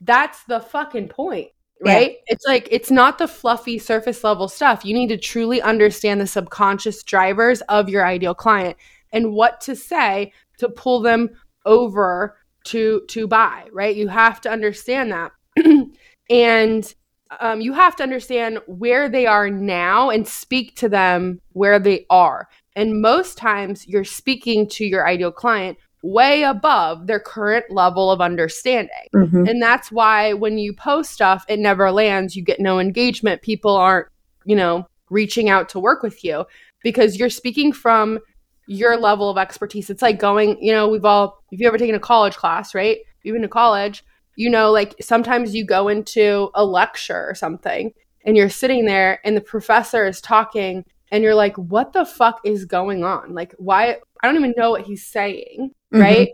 That's 0.00 0.44
the 0.44 0.60
fucking 0.60 1.08
point 1.08 1.48
right? 1.84 2.12
Yeah. 2.12 2.34
It's 2.34 2.46
like 2.46 2.68
it's 2.70 2.90
not 2.90 3.18
the 3.18 3.28
fluffy 3.28 3.78
surface 3.78 4.22
level 4.24 4.48
stuff. 4.48 4.84
You 4.84 4.94
need 4.94 5.08
to 5.08 5.16
truly 5.16 5.62
understand 5.62 6.20
the 6.20 6.26
subconscious 6.26 7.02
drivers 7.02 7.60
of 7.62 7.88
your 7.88 8.06
ideal 8.06 8.34
client 8.34 8.76
and 9.12 9.32
what 9.32 9.60
to 9.62 9.74
say 9.74 10.32
to 10.58 10.68
pull 10.68 11.00
them 11.00 11.30
over 11.64 12.36
to 12.64 13.02
to 13.08 13.26
buy, 13.26 13.68
right? 13.72 13.96
You 13.96 14.08
have 14.08 14.40
to 14.42 14.50
understand 14.50 15.12
that. 15.12 15.32
and 16.30 16.94
um, 17.38 17.60
you 17.60 17.72
have 17.72 17.94
to 17.96 18.02
understand 18.02 18.58
where 18.66 19.08
they 19.08 19.26
are 19.26 19.48
now 19.50 20.10
and 20.10 20.26
speak 20.26 20.76
to 20.76 20.88
them 20.88 21.40
where 21.52 21.78
they 21.78 22.04
are. 22.10 22.48
And 22.74 23.00
most 23.00 23.38
times 23.38 23.86
you're 23.86 24.04
speaking 24.04 24.68
to 24.70 24.84
your 24.84 25.06
ideal 25.06 25.30
client 25.30 25.78
way 26.02 26.42
above 26.42 27.06
their 27.06 27.20
current 27.20 27.66
level 27.70 28.10
of 28.10 28.20
understanding. 28.20 29.08
Mm-hmm. 29.14 29.46
And 29.46 29.62
that's 29.62 29.92
why 29.92 30.32
when 30.32 30.58
you 30.58 30.72
post 30.72 31.10
stuff, 31.10 31.44
it 31.48 31.58
never 31.58 31.90
lands. 31.92 32.34
You 32.36 32.42
get 32.42 32.60
no 32.60 32.78
engagement. 32.80 33.42
People 33.42 33.76
aren't, 33.76 34.08
you 34.44 34.56
know, 34.56 34.86
reaching 35.10 35.48
out 35.48 35.68
to 35.70 35.80
work 35.80 36.02
with 36.02 36.24
you 36.24 36.46
because 36.82 37.18
you're 37.18 37.30
speaking 37.30 37.72
from 37.72 38.18
your 38.66 38.96
level 38.96 39.28
of 39.28 39.36
expertise. 39.36 39.90
It's 39.90 40.02
like 40.02 40.18
going, 40.18 40.56
you 40.62 40.72
know, 40.72 40.88
we've 40.88 41.04
all, 41.04 41.42
if 41.50 41.60
you 41.60 41.66
ever 41.66 41.76
taken 41.76 41.96
a 41.96 42.00
college 42.00 42.36
class, 42.36 42.74
right? 42.74 42.98
You've 43.22 43.34
been 43.34 43.42
to 43.42 43.48
college, 43.48 44.04
you 44.36 44.48
know, 44.48 44.70
like 44.70 44.94
sometimes 45.00 45.54
you 45.54 45.64
go 45.66 45.88
into 45.88 46.50
a 46.54 46.64
lecture 46.64 47.26
or 47.28 47.34
something 47.34 47.92
and 48.24 48.36
you're 48.36 48.48
sitting 48.48 48.86
there 48.86 49.20
and 49.24 49.36
the 49.36 49.40
professor 49.42 50.06
is 50.06 50.20
talking 50.20 50.84
and 51.10 51.24
you're 51.24 51.34
like, 51.34 51.56
what 51.56 51.92
the 51.92 52.06
fuck 52.06 52.40
is 52.44 52.64
going 52.64 53.02
on? 53.04 53.34
Like, 53.34 53.54
why? 53.58 53.96
I 54.22 54.26
don't 54.26 54.36
even 54.36 54.54
know 54.56 54.70
what 54.70 54.82
he's 54.82 55.04
saying, 55.04 55.72
mm-hmm. 55.92 56.00
right? 56.00 56.28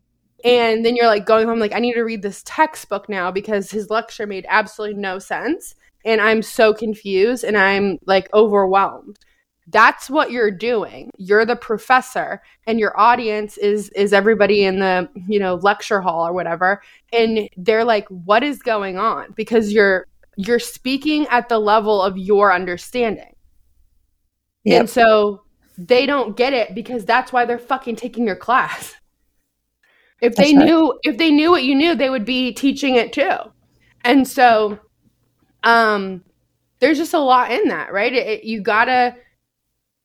And 0.45 0.85
then 0.85 0.95
you're 0.97 1.07
like 1.07 1.27
going 1.27 1.47
home, 1.49 1.59
like, 1.59 1.75
I 1.75 1.81
need 1.81 1.95
to 1.95 2.03
read 2.03 2.23
this 2.23 2.43
textbook 2.45 3.09
now 3.09 3.31
because 3.31 3.71
his 3.71 3.91
lecture 3.91 4.27
made 4.27 4.47
absolutely 4.49 5.01
no 5.01 5.19
sense. 5.19 5.75
And 6.05 6.21
I'm 6.21 6.43
so 6.43 6.73
confused 6.73 7.43
and 7.43 7.57
I'm 7.57 7.99
like 8.07 8.33
overwhelmed. 8.33 9.19
That's 9.69 10.09
what 10.09 10.31
you're 10.31 10.53
doing. 10.53 11.11
You're 11.19 11.45
the 11.45 11.57
professor 11.57 12.41
and 12.69 12.79
your 12.79 12.99
audience 12.99 13.59
is 13.59 13.89
is 13.91 14.13
everybody 14.13 14.65
in 14.65 14.79
the, 14.79 15.09
you 15.27 15.41
know, 15.41 15.57
lecture 15.57 16.01
hall 16.01 16.25
or 16.29 16.33
whatever. 16.33 16.81
And 17.13 17.49
they're 17.57 17.85
like, 17.85 18.07
what 18.09 18.45
is 18.45 18.63
going 18.63 18.99
on? 18.99 19.33
Because 19.33 19.73
you're 19.73 20.07
you're 20.37 20.61
speaking 20.61 21.27
at 21.29 21.49
the 21.49 21.59
level 21.59 22.01
of 22.01 22.17
your 22.17 22.53
understanding. 22.53 23.35
Yep. 24.65 24.81
And 24.81 24.91
so 24.91 25.43
they 25.79 26.07
don't 26.07 26.37
get 26.37 26.53
it 26.53 26.75
because 26.75 27.05
that's 27.05 27.33
why 27.33 27.45
they're 27.45 27.59
fucking 27.59 27.97
taking 27.97 28.27
your 28.27 28.37
class. 28.37 28.95
If 30.21 30.37
they 30.37 30.53
knew 30.53 30.99
if 31.03 31.19
they 31.19 31.31
knew 31.31 31.51
what 31.51 31.65
you 31.65 31.75
knew, 31.75 31.95
they 31.95 32.11
would 32.11 32.25
be 32.25 32.53
teaching 32.53 32.95
it 32.95 33.13
too. 33.13 33.37
And 34.05 34.27
so 34.27 34.79
um 35.63 36.23
there's 36.79 36.99
just 36.99 37.15
a 37.15 37.19
lot 37.19 37.51
in 37.51 37.69
that, 37.69 37.93
right? 37.93 38.13
It, 38.13 38.27
it, 38.27 38.45
you 38.45 38.61
got 38.61 38.87
to 38.87 39.15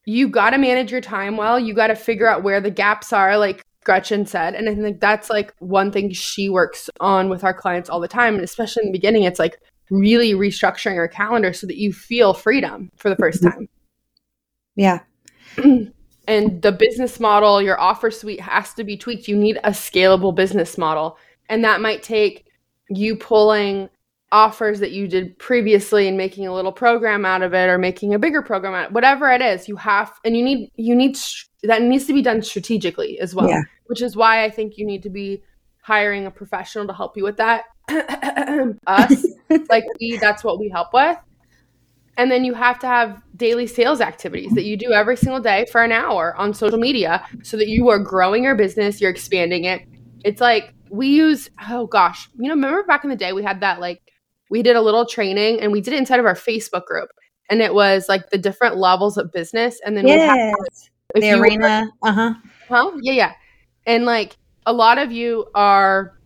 you 0.05 0.29
got 0.29 0.51
to 0.51 0.57
manage 0.57 0.91
your 0.91 1.01
time 1.01 1.37
well. 1.37 1.59
You 1.59 1.73
got 1.73 1.87
to 1.87 1.95
figure 1.95 2.27
out 2.27 2.43
where 2.43 2.61
the 2.61 2.71
gaps 2.71 3.13
are 3.13 3.37
like 3.37 3.63
Gretchen 3.83 4.25
said. 4.25 4.55
And 4.55 4.69
I 4.69 4.75
think 4.75 4.99
that's 4.99 5.29
like 5.29 5.53
one 5.59 5.91
thing 5.91 6.11
she 6.11 6.49
works 6.49 6.89
on 6.99 7.29
with 7.29 7.43
our 7.43 7.53
clients 7.53 7.89
all 7.89 7.99
the 7.99 8.07
time. 8.07 8.35
And 8.35 8.43
especially 8.43 8.83
in 8.83 8.87
the 8.87 8.97
beginning, 8.97 9.23
it's 9.23 9.39
like 9.39 9.59
really 9.89 10.33
restructuring 10.33 10.95
your 10.95 11.07
calendar 11.07 11.53
so 11.53 11.67
that 11.67 11.77
you 11.77 11.93
feel 11.93 12.33
freedom 12.33 12.91
for 12.95 13.09
the 13.09 13.15
first 13.15 13.43
mm-hmm. 13.43 13.59
time. 13.59 13.69
Yeah. 14.75 14.99
and 16.27 16.61
the 16.61 16.71
business 16.71 17.19
model, 17.19 17.61
your 17.61 17.79
offer 17.79 18.11
suite 18.11 18.41
has 18.41 18.73
to 18.75 18.83
be 18.83 18.97
tweaked. 18.97 19.27
You 19.27 19.35
need 19.35 19.57
a 19.63 19.71
scalable 19.71 20.35
business 20.35 20.77
model. 20.77 21.17
And 21.49 21.63
that 21.63 21.81
might 21.81 22.03
take 22.03 22.45
you 22.89 23.15
pulling 23.15 23.89
offers 24.31 24.79
that 24.79 24.91
you 24.91 25.07
did 25.07 25.37
previously 25.39 26.07
and 26.07 26.17
making 26.17 26.47
a 26.47 26.53
little 26.53 26.71
program 26.71 27.25
out 27.25 27.41
of 27.41 27.53
it 27.53 27.67
or 27.67 27.77
making 27.77 28.13
a 28.13 28.19
bigger 28.19 28.41
program 28.41 28.73
out 28.73 28.91
whatever 28.93 29.29
it 29.29 29.41
is 29.41 29.67
you 29.67 29.75
have 29.75 30.13
and 30.23 30.37
you 30.37 30.43
need 30.43 30.71
you 30.75 30.95
need 30.95 31.17
that 31.63 31.81
needs 31.81 32.05
to 32.05 32.13
be 32.13 32.21
done 32.21 32.41
strategically 32.41 33.19
as 33.19 33.35
well 33.35 33.49
yeah. 33.49 33.61
which 33.87 34.01
is 34.01 34.15
why 34.15 34.45
i 34.45 34.49
think 34.49 34.77
you 34.77 34.85
need 34.85 35.03
to 35.03 35.09
be 35.09 35.43
hiring 35.81 36.25
a 36.25 36.31
professional 36.31 36.87
to 36.87 36.93
help 36.93 37.17
you 37.17 37.23
with 37.23 37.35
that 37.35 37.65
us 38.87 39.25
like 39.69 39.83
we 39.99 40.15
that's 40.15 40.45
what 40.45 40.57
we 40.57 40.69
help 40.69 40.93
with 40.93 41.17
and 42.17 42.31
then 42.31 42.43
you 42.43 42.53
have 42.53 42.79
to 42.79 42.87
have 42.87 43.21
daily 43.35 43.67
sales 43.67 44.01
activities 44.01 44.51
that 44.53 44.65
you 44.65 44.77
do 44.77 44.91
every 44.91 45.15
single 45.15 45.39
day 45.39 45.65
for 45.71 45.83
an 45.83 45.91
hour 45.91 46.35
on 46.37 46.53
social 46.53 46.77
media 46.77 47.25
so 47.43 47.57
that 47.57 47.67
you 47.67 47.89
are 47.89 47.99
growing 47.99 48.43
your 48.43 48.55
business, 48.55 48.99
you're 48.99 49.11
expanding 49.11 49.65
it. 49.65 49.81
It's 50.23 50.41
like 50.41 50.73
we 50.89 51.07
use, 51.07 51.49
oh 51.69 51.87
gosh, 51.87 52.29
you 52.37 52.47
know, 52.47 52.55
remember 52.55 52.83
back 52.83 53.03
in 53.03 53.09
the 53.09 53.15
day 53.15 53.33
we 53.33 53.43
had 53.43 53.61
that 53.61 53.79
like, 53.79 54.01
we 54.49 54.61
did 54.61 54.75
a 54.75 54.81
little 54.81 55.05
training 55.05 55.61
and 55.61 55.71
we 55.71 55.79
did 55.79 55.93
it 55.93 55.97
inside 55.97 56.19
of 56.19 56.25
our 56.25 56.35
Facebook 56.35 56.85
group. 56.85 57.09
And 57.49 57.61
it 57.61 57.73
was 57.73 58.07
like 58.09 58.29
the 58.29 58.37
different 58.37 58.77
levels 58.77 59.17
of 59.17 59.31
business. 59.31 59.79
And 59.85 59.95
then 59.95 60.07
yes. 60.07 60.89
we 61.15 61.23
had 61.25 61.35
the 61.35 61.41
arena. 61.41 61.89
Uh 62.03 62.11
huh. 62.11 62.33
Huh? 62.67 62.91
Yeah, 63.01 63.13
yeah. 63.13 63.33
And 63.85 64.05
like 64.05 64.37
a 64.65 64.73
lot 64.73 64.97
of 64.97 65.11
you 65.11 65.47
are 65.55 66.17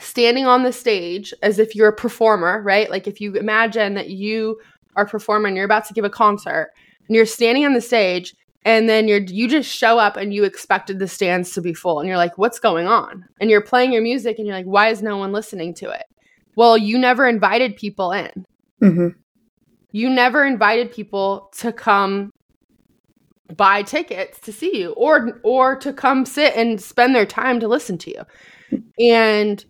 standing 0.00 0.46
on 0.46 0.62
the 0.62 0.72
stage 0.72 1.34
as 1.42 1.58
if 1.58 1.74
you're 1.74 1.88
a 1.88 1.96
performer, 1.96 2.62
right? 2.62 2.90
Like 2.90 3.06
if 3.06 3.20
you 3.20 3.34
imagine 3.34 3.94
that 3.94 4.10
you 4.10 4.60
are 4.96 5.06
performing, 5.06 5.56
you're 5.56 5.64
about 5.64 5.86
to 5.86 5.94
give 5.94 6.04
a 6.04 6.10
concert, 6.10 6.72
and 7.06 7.16
you're 7.16 7.26
standing 7.26 7.64
on 7.64 7.74
the 7.74 7.80
stage, 7.80 8.34
and 8.64 8.88
then 8.88 9.08
you're 9.08 9.20
you 9.20 9.48
just 9.48 9.70
show 9.74 9.98
up 9.98 10.16
and 10.16 10.32
you 10.32 10.44
expected 10.44 10.98
the 10.98 11.08
stands 11.08 11.50
to 11.52 11.60
be 11.60 11.74
full, 11.74 12.00
and 12.00 12.08
you're 12.08 12.16
like, 12.16 12.38
what's 12.38 12.58
going 12.58 12.86
on? 12.86 13.24
And 13.40 13.50
you're 13.50 13.60
playing 13.60 13.92
your 13.92 14.02
music, 14.02 14.38
and 14.38 14.46
you're 14.46 14.56
like, 14.56 14.66
why 14.66 14.88
is 14.88 15.02
no 15.02 15.16
one 15.16 15.32
listening 15.32 15.74
to 15.74 15.90
it? 15.90 16.04
Well, 16.56 16.76
you 16.76 16.98
never 16.98 17.26
invited 17.26 17.76
people 17.76 18.12
in. 18.12 18.30
Mm-hmm. 18.82 19.08
You 19.92 20.10
never 20.10 20.44
invited 20.44 20.92
people 20.92 21.50
to 21.58 21.72
come 21.72 22.30
buy 23.56 23.82
tickets 23.82 24.40
to 24.40 24.52
see 24.52 24.78
you 24.78 24.92
or 24.92 25.40
or 25.42 25.76
to 25.76 25.92
come 25.92 26.24
sit 26.24 26.54
and 26.56 26.80
spend 26.80 27.14
their 27.14 27.26
time 27.26 27.60
to 27.60 27.68
listen 27.68 27.98
to 27.98 28.10
you. 28.10 28.82
And 28.98 29.64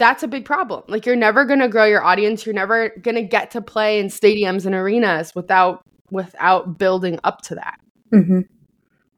that's 0.00 0.22
a 0.22 0.28
big 0.28 0.44
problem. 0.44 0.82
Like 0.88 1.06
you're 1.06 1.14
never 1.14 1.44
going 1.44 1.60
to 1.60 1.68
grow 1.68 1.84
your 1.84 2.02
audience. 2.02 2.44
You're 2.44 2.54
never 2.54 2.88
going 2.88 3.14
to 3.14 3.22
get 3.22 3.52
to 3.52 3.60
play 3.60 4.00
in 4.00 4.06
stadiums 4.06 4.66
and 4.66 4.74
arenas 4.74 5.32
without 5.34 5.84
without 6.10 6.78
building 6.78 7.20
up 7.22 7.42
to 7.42 7.54
that. 7.54 7.78
Mm-hmm. 8.12 8.40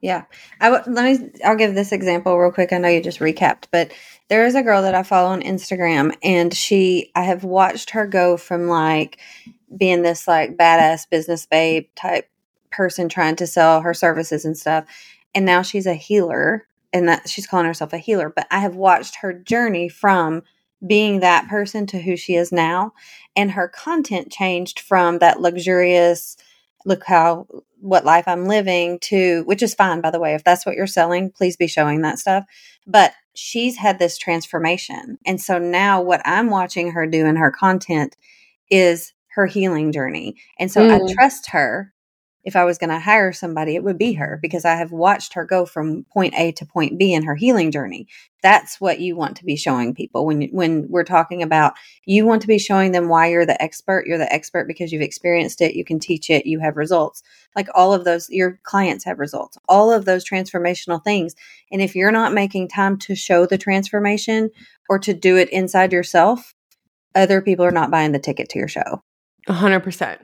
Yeah, 0.02 0.24
I 0.60 0.70
w- 0.70 0.94
let 0.94 1.20
me. 1.20 1.30
I'll 1.44 1.56
give 1.56 1.76
this 1.76 1.92
example 1.92 2.36
real 2.36 2.50
quick. 2.50 2.72
I 2.72 2.78
know 2.78 2.88
you 2.88 3.00
just 3.00 3.20
recapped, 3.20 3.66
but 3.70 3.92
there 4.28 4.44
is 4.44 4.56
a 4.56 4.62
girl 4.62 4.82
that 4.82 4.96
I 4.96 5.04
follow 5.04 5.30
on 5.30 5.40
Instagram, 5.42 6.14
and 6.24 6.52
she. 6.52 7.12
I 7.14 7.22
have 7.22 7.44
watched 7.44 7.90
her 7.90 8.06
go 8.08 8.36
from 8.36 8.66
like 8.66 9.20
being 9.74 10.02
this 10.02 10.26
like 10.26 10.56
badass 10.56 11.08
business 11.08 11.46
babe 11.46 11.86
type 11.94 12.28
person 12.72 13.08
trying 13.08 13.36
to 13.36 13.46
sell 13.46 13.80
her 13.80 13.94
services 13.94 14.44
and 14.44 14.58
stuff, 14.58 14.84
and 15.36 15.46
now 15.46 15.62
she's 15.62 15.86
a 15.86 15.94
healer, 15.94 16.66
and 16.92 17.08
that 17.08 17.28
she's 17.28 17.46
calling 17.46 17.66
herself 17.66 17.92
a 17.92 17.98
healer. 17.98 18.32
But 18.34 18.48
I 18.50 18.58
have 18.58 18.74
watched 18.74 19.14
her 19.20 19.32
journey 19.32 19.88
from 19.88 20.42
being 20.86 21.20
that 21.20 21.48
person 21.48 21.86
to 21.86 22.00
who 22.00 22.16
she 22.16 22.34
is 22.34 22.52
now. 22.52 22.92
And 23.36 23.50
her 23.52 23.68
content 23.68 24.30
changed 24.32 24.80
from 24.80 25.18
that 25.18 25.40
luxurious, 25.40 26.36
look 26.84 27.04
how, 27.04 27.46
what 27.80 28.04
life 28.04 28.24
I'm 28.26 28.46
living 28.46 28.98
to, 29.02 29.42
which 29.44 29.62
is 29.62 29.74
fine, 29.74 30.00
by 30.00 30.10
the 30.10 30.20
way. 30.20 30.34
If 30.34 30.44
that's 30.44 30.66
what 30.66 30.76
you're 30.76 30.86
selling, 30.86 31.30
please 31.30 31.56
be 31.56 31.66
showing 31.66 32.02
that 32.02 32.18
stuff. 32.18 32.44
But 32.86 33.12
she's 33.34 33.76
had 33.76 33.98
this 33.98 34.18
transformation. 34.18 35.18
And 35.24 35.40
so 35.40 35.58
now 35.58 36.02
what 36.02 36.20
I'm 36.24 36.50
watching 36.50 36.90
her 36.92 37.06
do 37.06 37.26
in 37.26 37.36
her 37.36 37.50
content 37.50 38.16
is 38.70 39.12
her 39.34 39.46
healing 39.46 39.92
journey. 39.92 40.36
And 40.58 40.70
so 40.70 40.82
mm. 40.82 41.10
I 41.10 41.14
trust 41.14 41.50
her 41.50 41.91
if 42.44 42.56
I 42.56 42.64
was 42.64 42.78
going 42.78 42.90
to 42.90 42.98
hire 42.98 43.32
somebody, 43.32 43.76
it 43.76 43.84
would 43.84 43.98
be 43.98 44.14
her 44.14 44.38
because 44.42 44.64
I 44.64 44.74
have 44.74 44.90
watched 44.90 45.34
her 45.34 45.44
go 45.44 45.64
from 45.64 46.04
point 46.12 46.34
A 46.36 46.52
to 46.52 46.66
point 46.66 46.98
B 46.98 47.12
in 47.12 47.22
her 47.24 47.36
healing 47.36 47.70
journey. 47.70 48.08
That's 48.42 48.80
what 48.80 48.98
you 48.98 49.14
want 49.14 49.36
to 49.36 49.44
be 49.44 49.54
showing 49.54 49.94
people 49.94 50.26
when 50.26 50.48
when 50.48 50.88
we're 50.88 51.04
talking 51.04 51.42
about 51.42 51.74
you 52.04 52.26
want 52.26 52.42
to 52.42 52.48
be 52.48 52.58
showing 52.58 52.90
them 52.90 53.08
why 53.08 53.28
you're 53.28 53.46
the 53.46 53.60
expert. 53.62 54.06
You're 54.06 54.18
the 54.18 54.32
expert 54.32 54.66
because 54.66 54.90
you've 54.90 55.02
experienced 55.02 55.60
it, 55.60 55.76
you 55.76 55.84
can 55.84 56.00
teach 56.00 56.28
it, 56.28 56.46
you 56.46 56.58
have 56.58 56.76
results. 56.76 57.22
Like 57.54 57.68
all 57.74 57.94
of 57.94 58.04
those 58.04 58.28
your 58.28 58.58
clients 58.64 59.04
have 59.04 59.20
results. 59.20 59.56
All 59.68 59.92
of 59.92 60.04
those 60.04 60.28
transformational 60.28 61.02
things. 61.02 61.36
And 61.70 61.80
if 61.80 61.94
you're 61.94 62.10
not 62.10 62.34
making 62.34 62.68
time 62.68 62.98
to 62.98 63.14
show 63.14 63.46
the 63.46 63.58
transformation 63.58 64.50
or 64.88 64.98
to 64.98 65.14
do 65.14 65.36
it 65.36 65.48
inside 65.50 65.92
yourself, 65.92 66.54
other 67.14 67.40
people 67.40 67.64
are 67.64 67.70
not 67.70 67.90
buying 67.90 68.10
the 68.10 68.18
ticket 68.18 68.48
to 68.50 68.58
your 68.58 68.68
show. 68.68 69.02
100%. 69.48 70.18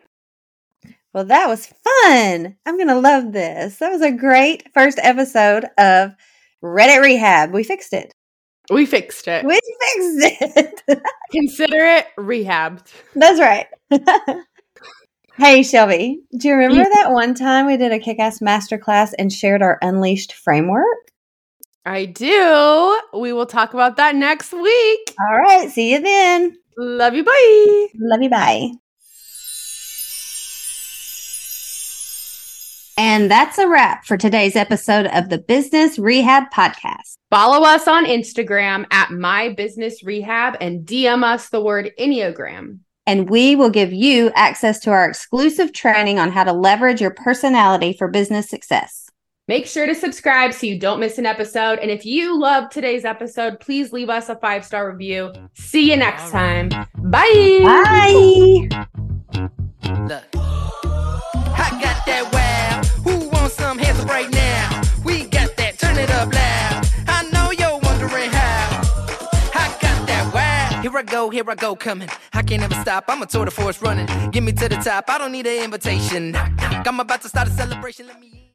Well, 1.19 1.25
that 1.25 1.49
was 1.49 1.67
fun. 1.67 2.57
I'm 2.65 2.77
going 2.77 2.87
to 2.87 3.01
love 3.01 3.33
this. 3.33 3.79
That 3.79 3.91
was 3.91 4.03
a 4.03 4.13
great 4.13 4.73
first 4.73 5.01
episode 5.03 5.65
of 5.77 6.13
Reddit 6.63 7.03
Rehab. 7.03 7.53
We 7.53 7.65
fixed 7.65 7.93
it. 7.93 8.15
We 8.71 8.87
fixed 8.87 9.27
it. 9.27 9.45
We 9.45 9.55
fixed 9.55 10.41
it. 10.87 11.03
Consider 11.33 11.77
it 11.77 12.07
rehabbed. 12.17 12.93
That's 13.17 13.41
right. 13.41 13.67
hey, 15.39 15.65
Shelby, 15.65 16.21
do 16.37 16.47
you 16.47 16.55
remember 16.55 16.89
that 16.89 17.11
one 17.11 17.35
time 17.35 17.67
we 17.67 17.77
did 17.77 17.91
a 17.91 17.99
kick 17.99 18.21
ass 18.21 18.39
masterclass 18.39 19.13
and 19.19 19.33
shared 19.33 19.61
our 19.61 19.77
Unleashed 19.83 20.35
framework? 20.35 20.85
I 21.85 22.05
do. 22.05 23.01
We 23.13 23.33
will 23.33 23.47
talk 23.47 23.75
about 23.75 23.97
that 23.97 24.15
next 24.15 24.53
week. 24.53 25.15
All 25.19 25.37
right. 25.37 25.69
See 25.69 25.91
you 25.91 26.01
then. 26.01 26.57
Love 26.77 27.15
you. 27.15 27.25
Bye. 27.25 27.87
Love 27.97 28.23
you. 28.23 28.31
Bye. 28.31 28.71
And 32.99 33.31
that's 33.31 33.59
a 33.59 33.69
wrap 33.69 34.05
for 34.05 34.17
today's 34.17 34.57
episode 34.57 35.07
of 35.07 35.29
the 35.29 35.39
Business 35.39 36.01
Rehab 36.01 36.51
Podcast. 36.53 37.15
Follow 37.31 37.65
us 37.65 37.87
on 37.87 38.05
Instagram 38.05 38.87
at 38.91 39.13
My 39.13 39.51
Business 39.51 40.03
Rehab 40.03 40.57
and 40.61 40.85
DM 40.85 41.23
us 41.23 41.49
the 41.49 41.63
word 41.63 41.93
Enneagram. 41.97 42.81
And 43.07 43.31
we 43.31 43.55
will 43.55 43.71
give 43.71 43.93
you 43.93 44.33
access 44.35 44.81
to 44.81 44.91
our 44.91 45.09
exclusive 45.09 45.73
training 45.73 46.19
on 46.19 46.33
how 46.33 46.43
to 46.43 46.53
leverage 46.53 47.01
your 47.01 47.13
personality 47.13 47.93
for 47.93 48.09
business 48.09 48.51
success. 48.51 49.09
Make 49.47 49.69
sure 49.69 49.87
to 49.87 49.95
subscribe 49.95 50.53
so 50.53 50.67
you 50.67 50.77
don't 50.77 50.99
miss 50.99 51.19
an 51.19 51.25
episode. 51.25 51.79
And 51.79 51.93
if 51.93 52.05
you 52.05 52.37
love 52.37 52.69
today's 52.69 53.05
episode, 53.05 53.61
please 53.61 53.93
leave 53.93 54.11
us 54.11 54.29
a 54.29 54.35
five 54.35 54.65
star 54.65 54.91
review. 54.91 55.33
See 55.55 55.89
you 55.89 55.97
next 55.97 56.33
time. 56.33 56.69
Bye. 56.97 57.61
Bye. 57.63 58.69
Look, 59.85 60.25
I 60.35 61.79
got 61.81 62.05
that 62.05 62.48
some 63.59 63.79
hands 63.79 64.01
up 64.01 64.09
right 64.09 64.31
now. 64.31 64.83
We 65.05 65.25
got 65.25 65.57
that, 65.57 65.79
turn 65.79 65.97
it 65.99 66.11
up 66.11 66.33
loud. 66.33 66.89
I 67.09 67.29
know 67.33 67.51
you're 67.51 67.79
wondering 67.79 68.31
how. 68.31 68.81
I 69.55 69.67
got 69.81 70.07
that 70.07 70.31
wow. 70.33 70.83
Here 70.83 70.97
I 70.97 71.03
go, 71.03 71.31
here 71.31 71.45
I 71.49 71.55
go, 71.55 71.75
coming. 71.77 72.09
I 72.33 72.43
can't 72.43 72.63
ever 72.63 72.75
stop. 72.83 73.05
I'm 73.09 73.23
a 73.23 73.27
tour 73.27 73.45
de 73.45 73.51
force 73.51 73.83
running. 73.83 74.07
Get 74.31 74.43
me 74.43 74.53
to 74.53 74.69
the 74.69 74.77
top. 74.77 75.05
I 75.09 75.19
don't 75.19 75.33
need 75.33 75.47
an 75.47 75.65
invitation. 75.65 76.35
I'm 76.37 77.01
about 77.01 77.23
to 77.23 77.29
start 77.29 77.49
a 77.49 77.51
celebration. 77.51 78.07
Let 78.07 78.21
me 78.21 78.48